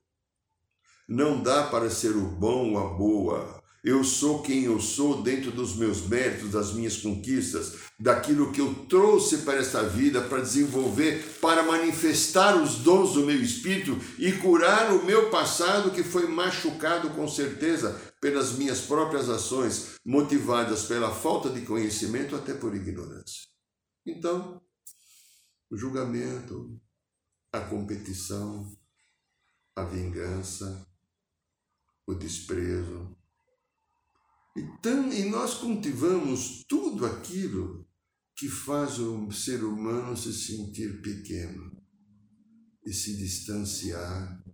Não 1.09 1.43
dá 1.43 1.67
para 1.67 1.91
ser 1.91 2.17
o 2.17 2.31
bom 2.31 2.73
ou 2.73 2.79
a 2.79 2.95
boa, 2.95 3.63
eu 3.85 4.05
sou 4.05 4.43
quem 4.43 4.63
eu 4.65 4.81
sou 4.81 5.23
dentro 5.23 5.51
dos 5.51 5.75
meus 5.75 6.07
méritos, 6.07 6.53
das 6.53 6.73
minhas 6.73 6.97
conquistas, 6.99 7.75
daquilo 7.99 8.53
que 8.53 8.61
eu 8.61 8.73
trouxe 8.89 9.39
para 9.39 9.59
esta 9.59 9.83
vida 9.83 10.23
para 10.23 10.41
desenvolver, 10.41 11.39
para 11.41 11.65
manifestar 11.65 12.57
os 12.57 12.77
dons 12.77 13.15
do 13.15 13.27
meu 13.27 13.43
espírito 13.43 13.99
e 14.19 14.31
curar 14.33 14.93
o 14.93 15.05
meu 15.05 15.31
passado 15.31 15.91
que 15.91 16.05
foi 16.05 16.29
machucado 16.29 17.11
com 17.11 17.27
certeza 17.27 18.12
pelas 18.23 18.53
minhas 18.53 18.83
próprias 18.83 19.29
ações, 19.29 19.97
motivadas 20.05 20.85
pela 20.85 21.13
falta 21.13 21.51
de 21.51 21.67
conhecimento 21.67 22.37
até 22.37 22.55
por 22.55 22.73
ignorância. 22.73 23.49
Então, 24.07 24.63
o 25.69 25.77
julgamento, 25.77 26.81
a 27.53 27.61
competição, 27.61 28.73
a 29.75 29.83
vingança, 29.85 30.87
o 32.07 32.15
desprezo, 32.15 33.17
então, 34.57 35.11
e 35.11 35.25
nós 35.31 35.55
cultivamos 35.55 36.63
tudo 36.69 37.07
aquilo 37.07 37.89
que 38.37 38.49
faz 38.49 38.99
o 38.99 39.31
ser 39.33 39.65
humano 39.65 40.17
se 40.17 40.33
sentir 40.33 41.01
pequeno 41.01 41.73
e 42.85 42.93
se 42.93 43.17
distanciar, 43.17 44.45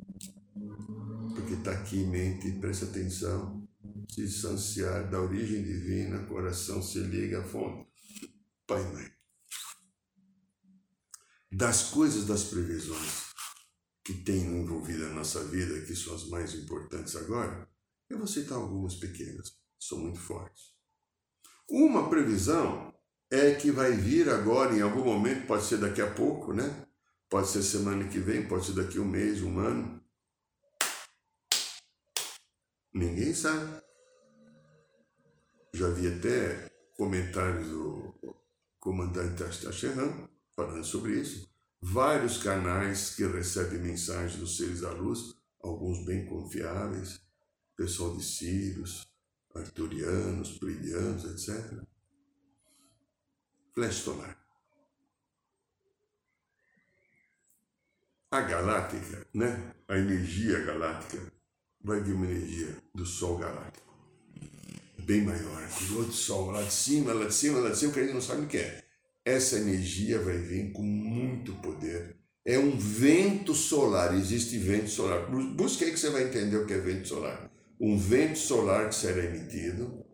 porque 1.35 1.55
está 1.55 1.73
aqui 1.73 1.97
em 1.99 2.09
mente, 2.09 2.53
presta 2.61 2.85
atenção, 2.85 3.58
se 4.09 4.23
distanciar 4.23 5.11
da 5.11 5.21
origem 5.21 5.63
divina, 5.63 6.27
coração 6.27 6.83
se 6.83 6.99
liga 7.01 7.41
à 7.41 7.45
fonte, 7.45 7.89
Pai 8.67 8.83
e 8.83 8.93
Mãe. 8.93 9.13
Das 11.51 11.91
coisas 11.91 12.27
das 12.27 12.45
previsões 12.45 13.29
que 14.05 14.15
tem 14.15 14.41
envolvido 14.41 15.07
a 15.07 15.11
nossa 15.11 15.45
vida, 15.45 15.85
que 15.85 15.95
são 15.95 16.15
as 16.15 16.27
mais 16.29 16.55
importantes 16.55 17.15
agora, 17.17 17.69
eu 18.09 18.19
vou 18.19 18.27
citar 18.27 18.59
algumas 18.59 18.95
pequenas 18.95 19.59
são 19.79 19.99
muito 19.99 20.19
fortes. 20.19 20.75
Uma 21.69 22.09
previsão 22.09 22.93
é 23.31 23.55
que 23.55 23.71
vai 23.71 23.93
vir 23.93 24.29
agora 24.29 24.75
em 24.75 24.81
algum 24.81 25.05
momento, 25.05 25.47
pode 25.47 25.65
ser 25.65 25.79
daqui 25.79 26.01
a 26.01 26.13
pouco, 26.13 26.53
né? 26.53 26.87
Pode 27.29 27.49
ser 27.49 27.63
semana 27.63 28.09
que 28.09 28.19
vem, 28.19 28.49
pode 28.49 28.67
ser 28.67 28.73
daqui 28.73 28.99
um 28.99 29.05
mês, 29.05 29.43
um 29.43 29.59
ano. 29.59 30.03
Ninguém 32.93 33.35
sabe. 33.35 33.83
Já 35.73 35.89
vi 35.91 36.09
até 36.09 36.71
comentários 36.97 37.69
do 37.69 38.15
comandante 38.81 39.43
Astacheran 39.43 40.29
falando 40.57 40.85
sobre 40.85 41.21
isso. 41.21 41.49
Vários 41.81 42.43
canais 42.43 43.15
que 43.15 43.25
recebem 43.25 43.79
mensagens 43.79 44.37
dos 44.37 44.57
seres 44.57 44.81
da 44.81 44.91
luz, 44.91 45.35
alguns 45.63 46.05
bem 46.05 46.27
confiáveis, 46.27 47.21
pessoal 47.77 48.17
de 48.17 48.25
Sírios, 48.25 49.07
arturianos, 49.55 50.59
plinianos, 50.59 51.25
etc. 51.25 51.81
Flash 53.75 53.97
solar. 53.97 54.37
A 58.31 58.41
galáctica, 58.43 59.27
né? 59.33 59.75
a 59.87 59.97
energia 59.97 60.61
galáctica, 60.65 61.33
vai 61.81 62.03
vir 62.03 62.15
uma 62.15 62.27
energia 62.27 62.77
do 62.95 63.07
Sol 63.07 63.39
galáctico. 63.39 63.88
Bem 65.09 65.23
maior, 65.23 65.69
do 65.89 65.99
outro 65.99 66.13
Sol, 66.13 66.51
lá 66.51 66.63
de 66.63 66.73
cima, 66.73 67.13
lá 67.13 67.25
de 67.25 67.35
cima, 67.35 67.59
lá 67.59 67.71
de 67.71 67.79
cima, 67.79 67.93
que 67.93 68.01
a 68.01 68.03
gente 68.03 68.15
não 68.15 68.21
sabe 68.21 68.43
o 68.43 68.47
que 68.47 68.59
é. 68.59 68.85
Essa 69.25 69.57
energia 69.57 70.21
vai 70.21 70.39
vir 70.39 70.71
com 70.73 70.83
muito 70.83 71.53
poder. 71.55 72.17
É 72.45 72.59
um 72.59 72.79
vento 72.79 73.55
solar, 73.55 74.15
existe 74.15 74.57
vento 74.59 74.91
solar. 74.91 75.27
Busque 75.57 75.85
aí 75.85 75.93
que 75.93 75.99
você 75.99 76.11
vai 76.11 76.25
entender 76.25 76.59
o 76.59 76.67
que 76.67 76.75
é 76.75 76.79
vento 76.79 77.09
solar 77.09 77.51
um 77.81 77.97
vento 77.97 78.39
solar 78.39 78.89
que 78.89 78.95
será 78.95 79.23
emitido, 79.23 80.05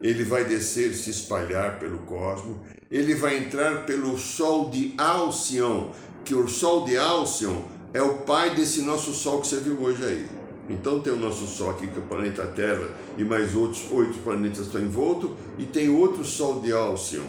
ele 0.00 0.24
vai 0.24 0.44
descer, 0.44 0.94
se 0.94 1.10
espalhar 1.10 1.78
pelo 1.78 1.98
cosmos, 2.00 2.58
ele 2.90 3.14
vai 3.14 3.38
entrar 3.38 3.86
pelo 3.86 4.18
Sol 4.18 4.70
de 4.70 4.94
Alcion, 4.98 5.92
que 6.24 6.34
o 6.34 6.48
Sol 6.48 6.84
de 6.84 6.96
Alcion 6.96 7.62
é 7.92 8.02
o 8.02 8.18
pai 8.18 8.54
desse 8.54 8.82
nosso 8.82 9.12
Sol 9.12 9.40
que 9.40 9.46
você 9.46 9.60
viu 9.60 9.80
hoje 9.80 10.04
aí. 10.04 10.39
Então 10.70 11.00
tem 11.00 11.12
o 11.12 11.16
nosso 11.16 11.46
Sol 11.46 11.70
aqui, 11.70 11.88
que 11.88 11.96
é 11.96 11.98
o 11.98 12.06
planeta 12.06 12.46
Terra, 12.46 12.88
e 13.18 13.24
mais 13.24 13.56
outros 13.56 13.90
oito 13.90 14.18
planetas 14.20 14.66
estão 14.66 14.80
envoltos, 14.80 15.32
e 15.58 15.66
tem 15.66 15.90
outro 15.90 16.24
Sol 16.24 16.60
de 16.60 16.72
Alcion. 16.72 17.26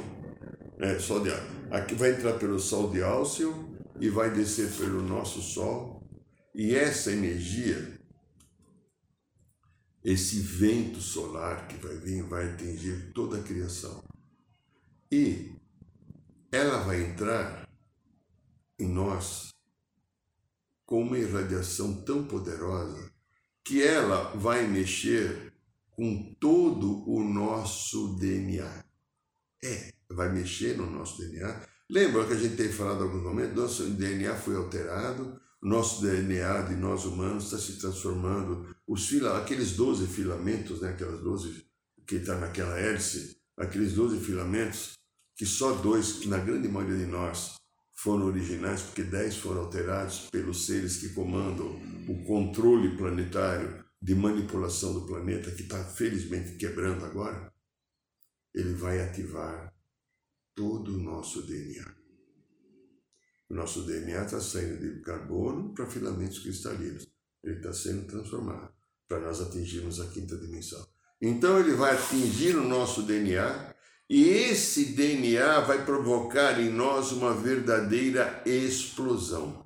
É, 0.79 0.99
Sol 0.99 1.21
de 1.21 1.31
Aqui 1.71 1.95
vai 1.95 2.11
entrar 2.11 2.33
pelo 2.33 2.59
Sol 2.59 2.91
de 2.91 3.01
Alcion 3.01 3.51
e 3.99 4.09
vai 4.09 4.29
descer 4.29 4.71
pelo 4.77 5.01
nosso 5.01 5.41
Sol. 5.41 6.03
E 6.53 6.75
essa 6.75 7.11
energia 7.11 7.99
esse 10.03 10.39
vento 10.39 10.99
solar 10.99 11.67
que 11.67 11.77
vai 11.77 11.95
vir 11.95 12.23
vai 12.23 12.51
atingir 12.51 13.11
toda 13.13 13.37
a 13.37 13.43
criação. 13.43 14.03
E 15.11 15.55
ela 16.51 16.79
vai 16.79 17.03
entrar 17.03 17.69
em 18.79 18.87
nós 18.87 19.49
com 20.85 21.03
uma 21.03 21.17
irradiação 21.17 22.01
tão 22.01 22.25
poderosa 22.25 23.10
que 23.63 23.81
ela 23.81 24.35
vai 24.35 24.67
mexer 24.67 25.53
com 25.91 26.35
todo 26.39 27.07
o 27.07 27.23
nosso 27.23 28.15
DNA. 28.17 28.83
É, 29.63 29.93
vai 30.09 30.31
mexer 30.31 30.77
no 30.77 30.89
nosso 30.89 31.19
DNA. 31.19 31.61
Lembra 31.89 32.25
que 32.25 32.33
a 32.33 32.37
gente 32.37 32.55
tem 32.55 32.71
falado 32.71 33.01
em 33.01 33.03
alguns 33.03 33.23
momentos? 33.23 33.55
Nosso 33.55 33.83
DNA 33.91 34.35
foi 34.35 34.55
alterado, 34.55 35.39
nosso 35.61 36.01
DNA 36.01 36.61
de 36.63 36.75
nós 36.75 37.05
humanos 37.05 37.45
está 37.45 37.57
se 37.57 37.79
transformando. 37.79 38.75
Os 38.87 39.07
fila, 39.07 39.37
aqueles 39.37 39.73
12 39.73 40.07
filamentos, 40.07 40.81
né, 40.81 40.89
aquelas 40.89 41.21
12 41.21 41.65
que 42.07 42.15
está 42.15 42.37
naquela 42.37 42.79
hélice, 42.79 43.37
aqueles 43.57 43.93
12 43.93 44.19
filamentos, 44.19 44.93
que 45.35 45.45
só 45.45 45.73
dois, 45.73 46.25
na 46.25 46.37
grande 46.37 46.67
maioria 46.67 46.97
de 46.97 47.05
nós, 47.05 47.55
foram 48.01 48.25
originais, 48.25 48.81
porque 48.81 49.03
10 49.03 49.37
foram 49.37 49.61
alterados 49.61 50.27
pelos 50.31 50.65
seres 50.65 50.97
que 50.97 51.09
comandam 51.09 51.67
o 52.09 52.23
controle 52.25 52.97
planetário 52.97 53.85
de 54.01 54.15
manipulação 54.15 54.91
do 54.91 55.05
planeta, 55.05 55.51
que 55.51 55.61
está 55.61 55.83
felizmente 55.83 56.55
quebrando 56.55 57.05
agora, 57.05 57.53
ele 58.55 58.73
vai 58.73 58.99
ativar 58.99 59.71
todo 60.55 60.95
o 60.95 60.97
nosso 60.97 61.43
DNA. 61.43 61.95
O 63.47 63.53
nosso 63.53 63.85
DNA 63.85 64.25
está 64.25 64.41
saindo 64.41 64.79
de 64.79 65.01
carbono 65.01 65.71
para 65.75 65.85
filamentos 65.85 66.39
cristalinos. 66.39 67.07
Ele 67.43 67.57
está 67.57 67.71
sendo 67.71 68.07
transformado 68.07 68.73
para 69.07 69.19
nós 69.19 69.39
atingirmos 69.41 69.99
a 69.99 70.07
quinta 70.07 70.35
dimensão. 70.37 70.83
Então 71.21 71.59
ele 71.59 71.73
vai 71.73 71.93
atingir 71.93 72.55
o 72.55 72.67
nosso 72.67 73.03
DNA 73.03 73.75
e 74.11 74.27
esse 74.29 74.93
DNA 74.93 75.61
vai 75.61 75.85
provocar 75.85 76.59
em 76.59 76.69
nós 76.69 77.11
uma 77.11 77.33
verdadeira 77.33 78.43
explosão. 78.45 79.65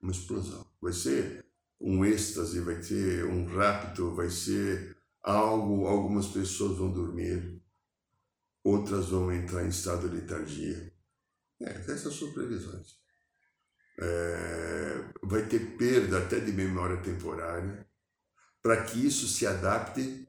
Uma 0.00 0.12
explosão. 0.12 0.64
Vai 0.80 0.92
ser 0.92 1.44
um 1.80 2.04
êxtase, 2.04 2.60
vai 2.60 2.82
ser 2.82 3.24
um 3.24 3.44
rapto, 3.46 4.14
vai 4.14 4.30
ser 4.30 4.96
algo. 5.22 5.86
Algumas 5.86 6.26
pessoas 6.28 6.78
vão 6.78 6.92
dormir, 6.92 7.60
outras 8.62 9.08
vão 9.08 9.32
entrar 9.32 9.64
em 9.64 9.68
estado 9.68 10.08
de 10.08 10.16
letargia 10.16 10.94
é, 11.60 11.70
essas 11.90 12.14
são 12.14 12.32
previsões. 12.32 12.96
É, 13.98 15.04
vai 15.22 15.46
ter 15.46 15.76
perda 15.76 16.18
até 16.18 16.40
de 16.40 16.52
memória 16.52 16.96
temporária, 16.98 17.86
para 18.62 18.82
que 18.84 19.06
isso 19.06 19.26
se 19.28 19.46
adapte. 19.46 20.28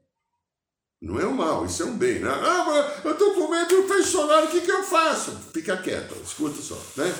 Não 1.00 1.20
é 1.20 1.26
um 1.26 1.34
mal, 1.34 1.66
isso 1.66 1.82
é 1.82 1.86
um 1.86 1.96
bem. 1.96 2.20
Né? 2.20 2.30
Ah, 2.30 3.00
eu 3.04 3.12
estou 3.12 3.34
com 3.34 3.48
medo 3.48 3.82
do 3.82 3.88
peixe 3.88 4.10
solar, 4.10 4.44
o 4.44 4.48
que, 4.48 4.60
que 4.60 4.70
eu 4.70 4.82
faço? 4.82 5.32
Fica 5.52 5.76
quieto, 5.76 6.16
escuta 6.24 6.60
só. 6.62 6.80
Né? 6.96 7.14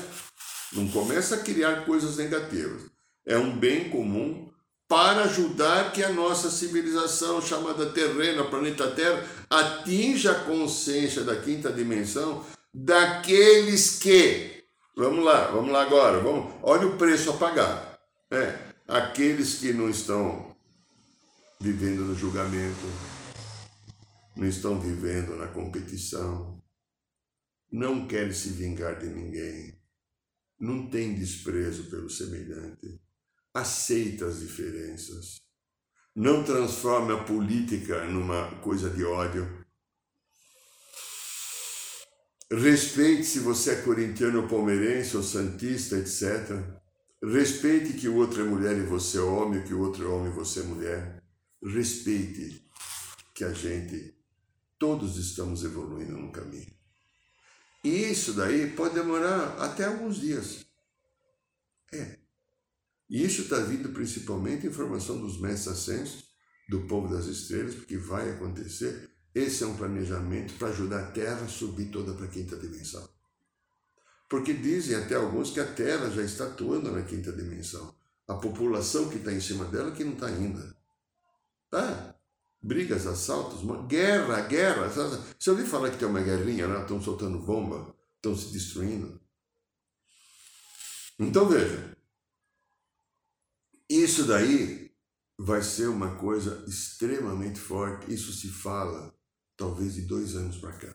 Não 0.72 0.88
começa 0.88 1.36
a 1.36 1.40
criar 1.40 1.84
coisas 1.84 2.16
negativas. 2.16 2.82
É 3.26 3.36
um 3.36 3.56
bem 3.56 3.90
comum 3.90 4.50
para 4.88 5.24
ajudar 5.24 5.92
que 5.92 6.02
a 6.02 6.12
nossa 6.12 6.50
civilização 6.50 7.42
chamada 7.42 7.86
terrena, 7.86 8.44
planeta 8.44 8.90
Terra, 8.90 9.24
atinja 9.50 10.32
a 10.32 10.44
consciência 10.44 11.22
da 11.22 11.36
quinta 11.36 11.72
dimensão 11.72 12.44
daqueles 12.72 13.98
que, 13.98 14.64
vamos 14.96 15.24
lá, 15.24 15.46
vamos 15.46 15.72
lá 15.72 15.82
agora, 15.82 16.20
vamos, 16.20 16.52
olha 16.62 16.86
o 16.86 16.96
preço 16.96 17.30
a 17.30 17.36
pagar. 17.36 17.98
É, 18.30 18.54
aqueles 18.86 19.54
que 19.54 19.72
não 19.72 19.88
estão 19.88 20.54
vivendo 21.60 22.02
no 22.02 22.14
julgamento, 22.14 22.86
não 24.36 24.46
estão 24.46 24.78
vivendo 24.78 25.36
na 25.36 25.48
competição, 25.48 26.62
não 27.72 28.06
querem 28.06 28.32
se 28.32 28.50
vingar 28.50 28.98
de 28.98 29.06
ninguém, 29.06 29.80
não 30.58 30.88
tem 30.88 31.14
desprezo 31.14 31.90
pelo 31.90 32.08
semelhante, 32.08 33.00
aceita 33.52 34.26
as 34.26 34.40
diferenças, 34.40 35.40
não 36.14 36.44
transforma 36.44 37.14
a 37.14 37.24
política 37.24 38.04
numa 38.06 38.60
coisa 38.60 38.88
de 38.90 39.04
ódio. 39.04 39.66
Respeite 42.50 43.24
se 43.24 43.40
você 43.40 43.72
é 43.72 43.82
corintiano 43.82 44.42
ou 44.42 44.48
palmeirense 44.48 45.16
ou 45.16 45.22
santista, 45.22 45.96
etc. 45.96 46.64
Respeite 47.22 47.94
que 47.94 48.08
o 48.08 48.16
outro 48.16 48.40
é 48.40 48.44
mulher 48.44 48.78
e 48.78 48.82
você 48.82 49.18
é 49.18 49.22
homem, 49.22 49.64
que 49.64 49.74
o 49.74 49.80
outro 49.80 50.04
é 50.04 50.08
homem 50.08 50.30
e 50.30 50.34
você 50.34 50.60
é 50.60 50.62
mulher. 50.62 51.22
Respeite 51.62 52.64
que 53.34 53.44
a 53.44 53.52
gente, 53.52 54.15
todos 54.78 55.16
estamos 55.16 55.64
evoluindo 55.64 56.16
no 56.16 56.32
caminho. 56.32 56.74
E 57.84 58.10
isso 58.10 58.32
daí 58.32 58.70
pode 58.72 58.94
demorar 58.94 59.56
até 59.58 59.84
alguns 59.84 60.16
dias. 60.16 60.66
É. 61.92 62.18
E 63.08 63.24
isso 63.24 63.42
está 63.42 63.60
vindo 63.60 63.90
principalmente 63.90 64.66
em 64.66 64.72
formação 64.72 65.20
dos 65.20 65.40
mestres 65.40 65.68
ascensos, 65.78 66.24
do 66.68 66.86
povo 66.88 67.06
das 67.08 67.26
estrelas, 67.26 67.76
porque 67.76 67.96
vai 67.96 68.30
acontecer. 68.30 69.08
Esse 69.32 69.62
é 69.62 69.66
um 69.66 69.76
planejamento 69.76 70.54
para 70.54 70.68
ajudar 70.68 71.00
a 71.00 71.10
Terra 71.12 71.44
a 71.44 71.48
subir 71.48 71.90
toda 71.90 72.12
para 72.14 72.24
a 72.24 72.30
quinta 72.30 72.56
dimensão. 72.56 73.08
Porque 74.28 74.52
dizem 74.52 74.96
até 74.96 75.14
alguns 75.14 75.50
que 75.50 75.60
a 75.60 75.72
Terra 75.72 76.10
já 76.10 76.22
está 76.22 76.46
atuando 76.46 76.90
na 76.90 77.02
quinta 77.02 77.32
dimensão. 77.32 77.94
A 78.26 78.34
população 78.34 79.08
que 79.08 79.18
está 79.18 79.32
em 79.32 79.40
cima 79.40 79.64
dela 79.66 79.92
que 79.92 80.02
não 80.02 80.14
está 80.14 80.26
ainda. 80.26 80.76
Tá? 81.70 82.15
Brigas, 82.62 83.06
assaltos, 83.06 83.62
uma 83.62 83.86
guerra, 83.86 84.40
guerra. 84.42 84.88
Você 84.88 85.50
ouviu 85.50 85.66
falar 85.66 85.90
que 85.90 85.98
tem 85.98 86.08
uma 86.08 86.20
guerrinha 86.20 86.66
lá? 86.66 86.82
Estão 86.82 87.00
soltando 87.00 87.38
bomba, 87.38 87.94
estão 88.16 88.36
se 88.36 88.52
destruindo. 88.52 89.20
Então 91.18 91.48
veja, 91.48 91.96
isso 93.88 94.24
daí 94.24 94.92
vai 95.38 95.62
ser 95.62 95.88
uma 95.88 96.16
coisa 96.16 96.64
extremamente 96.66 97.60
forte. 97.60 98.12
Isso 98.12 98.32
se 98.32 98.48
fala 98.48 99.14
talvez 99.56 99.94
de 99.94 100.02
dois 100.02 100.34
anos 100.34 100.58
para 100.58 100.72
cá. 100.72 100.94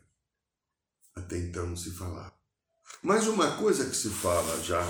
Até 1.15 1.37
então 1.37 1.67
não 1.67 1.75
se 1.75 1.91
falava. 1.91 2.33
Mas 3.01 3.27
uma 3.27 3.57
coisa 3.57 3.89
que 3.89 3.95
se 3.95 4.09
fala 4.09 4.61
já 4.61 4.81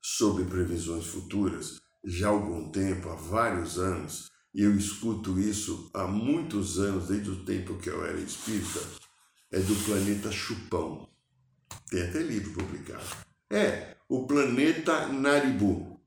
sobre 0.00 0.44
previsões 0.44 1.06
futuras, 1.06 1.80
já 2.04 2.28
há 2.28 2.30
algum 2.30 2.70
tempo, 2.70 3.08
há 3.08 3.14
vários 3.14 3.78
anos, 3.78 4.30
e 4.56 4.62
eu 4.62 4.74
escuto 4.74 5.38
isso 5.38 5.90
há 5.92 6.06
muitos 6.06 6.78
anos, 6.78 7.08
desde 7.08 7.28
o 7.28 7.44
tempo 7.44 7.76
que 7.76 7.90
eu 7.90 8.02
era 8.06 8.18
espírita, 8.18 8.80
é 9.52 9.60
do 9.60 9.76
planeta 9.84 10.32
Chupão. 10.32 11.06
Tem 11.90 12.00
até 12.00 12.20
livro 12.20 12.54
publicado. 12.54 13.04
É 13.52 13.96
o 14.08 14.26
planeta 14.26 15.08
Naribu, 15.08 16.00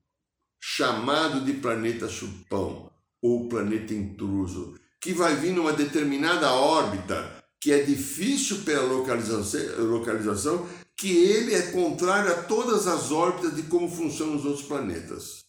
chamado 0.60 1.46
de 1.46 1.54
planeta 1.54 2.10
Chupão, 2.10 2.92
ou 3.22 3.48
planeta 3.48 3.94
intruso, 3.94 4.74
que 5.00 5.14
vai 5.14 5.36
vir 5.36 5.54
numa 5.54 5.72
determinada 5.72 6.52
órbita 6.52 7.44
que 7.62 7.72
é 7.72 7.84
difícil 7.84 8.64
pela 8.64 8.82
localização, 8.82 9.62
localização 9.86 10.68
que 10.98 11.16
ele 11.16 11.54
é 11.54 11.72
contrário 11.72 12.32
a 12.32 12.42
todas 12.44 12.88
as 12.88 13.12
órbitas 13.12 13.56
de 13.56 13.64
como 13.64 13.88
funcionam 13.88 14.38
os 14.38 14.46
outros 14.46 14.66
planetas. 14.66 15.49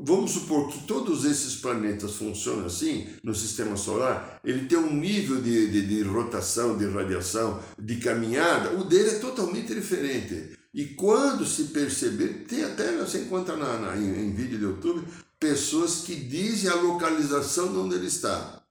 Vamos 0.00 0.30
supor 0.30 0.68
que 0.68 0.86
todos 0.86 1.24
esses 1.24 1.56
planetas 1.56 2.14
funcionam 2.14 2.66
assim 2.66 3.08
no 3.24 3.34
sistema 3.34 3.76
solar, 3.76 4.40
ele 4.44 4.66
tem 4.66 4.78
um 4.78 4.94
nível 4.94 5.40
de, 5.40 5.68
de, 5.72 5.86
de 5.88 6.02
rotação, 6.02 6.78
de 6.78 6.86
radiação, 6.86 7.60
de 7.76 7.96
caminhada, 7.96 8.78
o 8.78 8.84
dele 8.84 9.10
é 9.10 9.18
totalmente 9.18 9.74
diferente. 9.74 10.56
E 10.72 10.84
quando 10.94 11.44
se 11.44 11.64
perceber, 11.64 12.44
tem 12.46 12.62
até, 12.62 12.96
você 12.96 13.22
encontra 13.22 13.56
na, 13.56 13.76
na 13.80 13.96
em, 13.96 14.26
em 14.26 14.32
vídeo 14.32 14.58
do 14.58 14.66
YouTube, 14.66 15.04
pessoas 15.40 16.02
que 16.02 16.14
dizem 16.14 16.70
a 16.70 16.76
localização 16.76 17.72
de 17.72 17.78
onde 17.78 17.96
ele 17.96 18.06
está. 18.06 18.62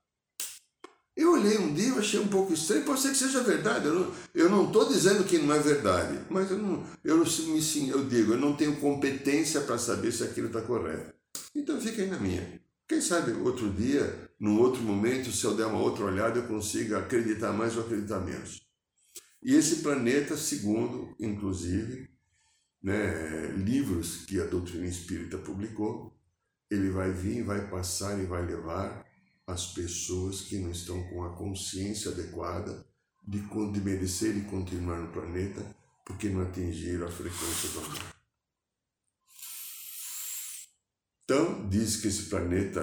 Eu 1.14 1.32
olhei 1.32 1.58
um 1.58 1.74
dia, 1.74 1.88
eu 1.88 1.98
achei 1.98 2.20
um 2.20 2.28
pouco 2.28 2.54
estranho, 2.54 2.84
pode 2.84 3.00
ser 3.00 3.10
que 3.10 3.18
seja 3.18 3.42
verdade. 3.42 3.86
Eu 4.34 4.48
não 4.48 4.68
estou 4.68 4.88
dizendo 4.88 5.24
que 5.24 5.36
não 5.36 5.52
é 5.52 5.58
verdade, 5.58 6.20
mas 6.30 6.50
eu 6.50 6.56
não, 6.56 6.84
eu 7.04 7.18
me 7.18 7.88
eu 7.90 8.04
digo, 8.06 8.32
eu 8.32 8.38
não 8.38 8.56
tenho 8.56 8.76
competência 8.76 9.60
para 9.60 9.76
saber 9.76 10.10
se 10.12 10.22
aquilo 10.22 10.46
está 10.46 10.62
correto. 10.62 11.17
Então 11.58 11.80
fica 11.80 12.00
aí 12.00 12.08
na 12.08 12.20
minha. 12.20 12.60
Quem 12.86 13.00
sabe 13.00 13.32
outro 13.32 13.68
dia, 13.72 14.30
num 14.38 14.60
outro 14.60 14.80
momento, 14.80 15.32
se 15.32 15.44
eu 15.44 15.56
der 15.56 15.66
uma 15.66 15.80
outra 15.80 16.04
olhada, 16.04 16.38
eu 16.38 16.46
consiga 16.46 16.98
acreditar 16.98 17.52
mais 17.52 17.76
ou 17.76 17.82
acreditar 17.82 18.20
menos. 18.20 18.62
E 19.42 19.54
esse 19.54 19.82
planeta, 19.82 20.36
segundo, 20.36 21.14
inclusive, 21.18 22.08
né, 22.80 23.48
livros 23.56 24.24
que 24.24 24.40
a 24.40 24.46
doutrina 24.46 24.86
espírita 24.86 25.36
publicou, 25.36 26.16
ele 26.70 26.90
vai 26.90 27.12
vir, 27.12 27.42
vai 27.42 27.68
passar 27.68 28.18
e 28.22 28.26
vai 28.26 28.46
levar 28.46 29.04
as 29.44 29.72
pessoas 29.72 30.42
que 30.42 30.58
não 30.58 30.70
estão 30.70 31.02
com 31.08 31.24
a 31.24 31.34
consciência 31.34 32.12
adequada 32.12 32.86
de, 33.26 33.40
de 33.40 33.80
merecer 33.80 34.36
e 34.36 34.42
continuar 34.42 35.00
no 35.00 35.12
planeta 35.12 35.64
porque 36.04 36.28
não 36.28 36.42
atingiram 36.42 37.06
a 37.06 37.10
frequência 37.10 37.68
do 37.70 37.80
amor. 37.80 38.17
Então, 41.30 41.68
diz 41.68 41.96
que 41.96 42.08
esse 42.08 42.22
planeta. 42.22 42.80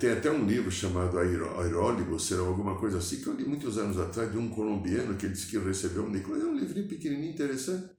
Tem 0.00 0.12
até 0.12 0.30
um 0.30 0.46
livro 0.46 0.70
chamado 0.70 1.18
Aeróligo, 1.18 2.18
será 2.18 2.40
alguma 2.40 2.74
coisa 2.78 2.96
assim, 2.96 3.20
que 3.20 3.26
eu 3.26 3.34
li 3.34 3.44
muitos 3.44 3.76
anos 3.76 3.98
atrás, 3.98 4.32
de 4.32 4.38
um 4.38 4.48
colombiano 4.48 5.14
que 5.14 5.28
disse 5.28 5.48
que 5.48 5.58
recebeu 5.58 6.04
um 6.04 6.08
Nicolau. 6.08 6.40
É 6.40 6.44
um 6.46 6.56
livrinho 6.56 6.88
pequenininho, 6.88 7.34
interessante. 7.34 7.90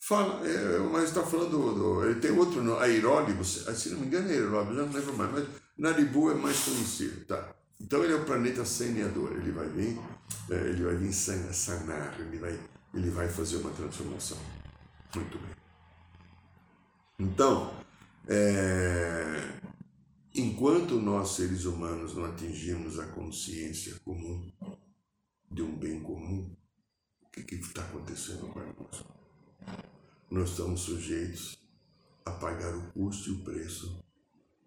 Fala, 0.00 0.48
é, 0.48 0.78
mas 0.78 1.10
está 1.10 1.22
falando. 1.22 1.74
Do, 1.74 2.06
ele 2.06 2.20
tem 2.20 2.30
outro, 2.30 2.62
no, 2.62 2.78
Aeróligo, 2.78 3.44
se 3.44 3.90
não 3.90 4.00
me 4.00 4.06
engano 4.06 4.30
é 4.30 4.36
Aeróligo, 4.36 4.74
já 4.74 4.82
não 4.86 4.92
lembro 4.94 5.16
mais, 5.18 5.30
mas 5.30 5.48
Naribu 5.76 6.30
é 6.30 6.34
mais 6.34 6.58
conhecido, 6.60 7.26
tá? 7.26 7.54
Então 7.78 8.02
ele 8.02 8.14
é 8.14 8.16
o 8.16 8.24
planeta 8.24 8.64
saneador, 8.64 9.32
ele 9.32 9.52
vai 9.52 9.68
vir, 9.68 9.98
é, 10.50 10.54
ele 10.54 10.84
vai 10.84 10.96
vir 10.96 11.12
sanar, 11.12 12.18
ele 12.18 12.38
vai, 12.38 12.58
ele 12.94 13.10
vai 13.10 13.28
fazer 13.28 13.58
uma 13.58 13.70
transformação. 13.72 14.38
Muito 15.14 15.36
bem. 15.36 15.50
Então, 17.18 17.74
é, 18.28 19.58
enquanto 20.34 21.00
nós 21.00 21.30
seres 21.30 21.64
humanos 21.64 22.14
não 22.14 22.26
atingirmos 22.26 22.98
a 22.98 23.06
consciência 23.06 23.98
comum 24.04 24.52
de 25.50 25.62
um 25.62 25.74
bem 25.74 26.00
comum, 26.00 26.54
o 27.22 27.30
que 27.30 27.54
está 27.54 27.82
acontecendo 27.82 28.48
com 28.48 28.60
nós? 28.60 29.04
Nós 30.30 30.50
estamos 30.50 30.80
sujeitos 30.80 31.58
a 32.26 32.30
pagar 32.32 32.76
o 32.76 32.92
custo 32.92 33.30
e 33.30 33.32
o 33.32 33.44
preço 33.44 34.04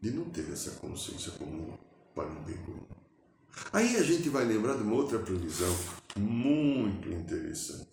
de 0.02 0.10
não 0.10 0.26
ter 0.32 0.50
essa 0.52 0.72
consciência 0.72 1.32
comum 1.34 1.78
para 2.16 2.28
um 2.28 2.44
bem 2.44 2.58
comum. 2.64 2.88
Aí 3.72 3.96
a 3.98 4.04
gente 4.04 4.28
vai 4.30 4.44
lembrar 4.44 4.76
de 4.76 4.84
uma 4.84 4.96
outra 4.96 5.20
previsão 5.20 5.76
muito 6.18 7.10
interessante. 7.10 7.91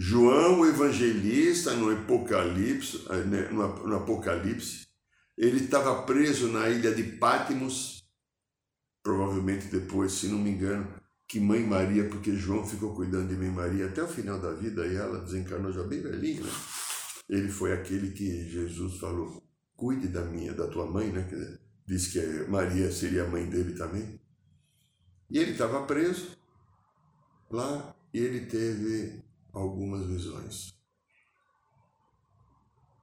João, 0.00 0.64
evangelista, 0.64 1.74
no 1.74 1.90
Apocalipse, 1.90 3.04
eh, 3.10 3.24
né, 3.24 3.48
no 3.50 3.96
Apocalipse, 3.96 4.86
ele 5.36 5.64
estava 5.64 6.04
preso 6.04 6.52
na 6.52 6.68
ilha 6.68 6.94
de 6.94 7.02
Pátimos, 7.02 8.08
provavelmente 9.02 9.66
depois, 9.66 10.12
se 10.12 10.28
não 10.28 10.38
me 10.38 10.50
engano, 10.50 10.88
que 11.26 11.40
Mãe 11.40 11.66
Maria, 11.66 12.08
porque 12.08 12.36
João 12.36 12.64
ficou 12.64 12.94
cuidando 12.94 13.30
de 13.30 13.34
Mãe 13.34 13.50
Maria 13.50 13.86
até 13.86 14.00
o 14.00 14.06
final 14.06 14.38
da 14.38 14.52
vida 14.52 14.86
e 14.86 14.94
ela 14.94 15.18
desencarnou 15.18 15.72
já 15.72 15.82
bem 15.82 16.00
velhinha, 16.00 16.42
né? 16.42 16.50
Ele 17.28 17.48
foi 17.48 17.72
aquele 17.72 18.12
que 18.12 18.48
Jesus 18.48 19.00
falou: 19.00 19.42
cuide 19.74 20.06
da 20.06 20.24
minha, 20.24 20.54
da 20.54 20.68
tua 20.68 20.86
mãe, 20.86 21.10
né? 21.10 21.28
Diz 21.84 22.06
que 22.06 22.20
Maria 22.48 22.92
seria 22.92 23.24
a 23.24 23.28
mãe 23.28 23.50
dele 23.50 23.74
também. 23.74 24.20
E 25.28 25.38
ele 25.38 25.50
estava 25.50 25.84
preso 25.86 26.38
lá 27.50 27.96
e 28.14 28.20
ele 28.20 28.46
teve 28.46 29.26
algumas 29.58 30.06
visões. 30.06 30.74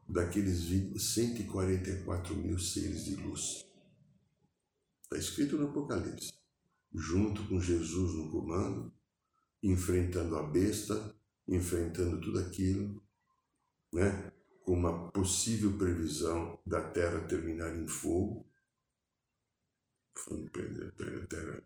Daqueles 0.07 0.63
144 1.01 2.35
mil 2.35 2.59
seres 2.59 3.05
de 3.05 3.15
luz. 3.15 3.65
Está 5.03 5.17
escrito 5.17 5.57
no 5.57 5.69
Apocalipse. 5.69 6.33
Junto 6.93 7.43
com 7.47 7.59
Jesus 7.59 8.13
no 8.13 8.31
comando, 8.31 8.93
enfrentando 9.61 10.37
a 10.37 10.43
besta, 10.43 11.15
enfrentando 11.47 12.21
tudo 12.21 12.39
aquilo, 12.39 13.03
né? 13.91 14.31
com 14.65 14.73
uma 14.73 15.11
possível 15.11 15.77
previsão 15.77 16.59
da 16.65 16.81
Terra 16.81 17.27
terminar 17.27 17.75
em 17.75 17.87
fogo, 17.87 18.49
terra 21.29 21.63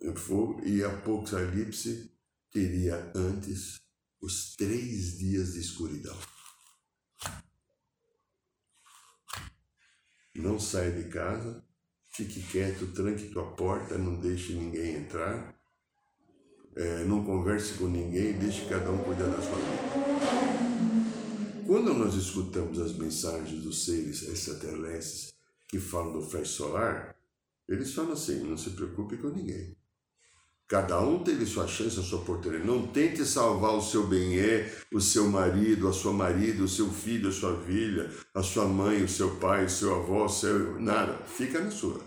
em 0.00 0.16
fogo, 0.16 0.64
e 0.64 0.82
Apocalipse 0.82 2.13
teria 2.54 3.10
antes 3.16 3.80
os 4.22 4.54
três 4.54 5.18
dias 5.18 5.54
de 5.54 5.60
escuridão. 5.60 6.16
Não 10.32 10.60
saia 10.60 10.92
de 10.92 11.08
casa, 11.08 11.64
fique 12.06 12.40
quieto, 12.44 12.86
tranque 12.92 13.30
tua 13.30 13.50
porta, 13.56 13.98
não 13.98 14.20
deixe 14.20 14.52
ninguém 14.54 14.98
entrar, 14.98 15.58
é, 16.76 17.04
não 17.04 17.24
converse 17.24 17.74
com 17.74 17.88
ninguém, 17.88 18.38
deixe 18.38 18.68
cada 18.68 18.88
um 18.88 19.02
cuidar 19.02 19.26
da 19.26 19.42
sua 19.42 19.56
vida. 19.56 20.04
Quando 21.66 21.92
nós 21.92 22.14
escutamos 22.14 22.78
as 22.78 22.96
mensagens 22.96 23.64
dos 23.64 23.84
seres 23.84 24.22
extraterrestres 24.22 25.34
que 25.68 25.80
falam 25.80 26.12
do 26.12 26.22
flash 26.22 26.50
solar, 26.50 27.16
eles 27.68 27.92
falam 27.92 28.12
assim: 28.12 28.44
não 28.44 28.56
se 28.56 28.70
preocupe 28.70 29.16
com 29.16 29.30
ninguém. 29.30 29.76
Cada 30.66 30.98
um 31.00 31.22
teve 31.22 31.44
sua 31.44 31.66
chance, 31.66 32.00
a 32.00 32.02
sua 32.02 32.20
oportunidade. 32.20 32.66
Não 32.66 32.86
tente 32.86 33.24
salvar 33.24 33.74
o 33.74 33.82
seu 33.82 34.06
bem-é, 34.06 34.74
o 34.92 35.00
seu 35.00 35.28
marido, 35.28 35.88
a 35.88 35.92
sua 35.92 36.12
marido, 36.12 36.64
o 36.64 36.68
seu 36.68 36.88
filho, 36.90 37.28
a 37.28 37.32
sua 37.32 37.60
filha, 37.62 38.10
a 38.34 38.42
sua 38.42 38.64
mãe, 38.66 39.02
o 39.02 39.08
seu 39.08 39.36
pai, 39.36 39.66
o 39.66 39.70
seu 39.70 39.94
avô, 39.94 40.24
o 40.24 40.28
seu. 40.28 40.80
Nada. 40.80 41.18
Fica 41.26 41.60
na 41.60 41.70
sua. 41.70 42.00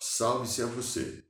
Salve-se 0.00 0.62
a 0.62 0.66
você. 0.66 1.22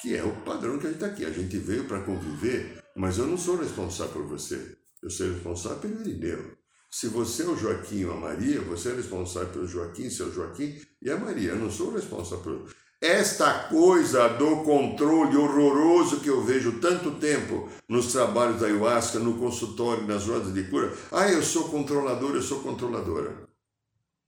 Que 0.00 0.14
é 0.14 0.22
o 0.22 0.36
padrão 0.42 0.78
que 0.78 0.86
a 0.86 0.90
gente 0.90 1.02
está 1.02 1.06
aqui. 1.06 1.24
A 1.24 1.30
gente 1.30 1.56
veio 1.56 1.84
para 1.84 2.02
conviver, 2.02 2.84
mas 2.94 3.16
eu 3.16 3.26
não 3.26 3.38
sou 3.38 3.56
responsável 3.56 4.12
por 4.12 4.26
você. 4.26 4.76
Eu 5.02 5.08
sou 5.08 5.28
responsável 5.28 5.78
pelo 5.78 6.00
Irineu. 6.02 6.58
Se 6.90 7.08
você 7.08 7.42
é 7.42 7.46
o 7.46 7.56
Joaquim 7.56 8.04
ou 8.04 8.12
a 8.12 8.20
Maria, 8.20 8.60
você 8.60 8.90
é 8.90 8.94
responsável 8.94 9.48
pelo 9.48 9.66
Joaquim, 9.66 10.08
seu 10.10 10.32
Joaquim 10.32 10.80
e 11.02 11.10
a 11.10 11.16
Maria. 11.16 11.50
Eu 11.50 11.56
não 11.56 11.70
sou 11.70 11.92
responsável 11.92 12.44
por. 12.44 12.74
Esta 13.04 13.68
coisa 13.68 14.28
do 14.28 14.62
controle 14.62 15.36
horroroso 15.36 16.20
que 16.20 16.30
eu 16.30 16.42
vejo 16.42 16.80
tanto 16.80 17.10
tempo 17.16 17.68
nos 17.86 18.10
trabalhos 18.10 18.58
da 18.58 18.66
ayahuasca, 18.66 19.18
no 19.18 19.36
consultório, 19.36 20.06
nas 20.06 20.26
rodas 20.26 20.54
de 20.54 20.64
cura. 20.70 20.90
Ah, 21.12 21.30
eu 21.30 21.42
sou 21.42 21.68
controlador, 21.68 22.34
eu 22.34 22.40
sou 22.40 22.62
controladora. 22.62 23.46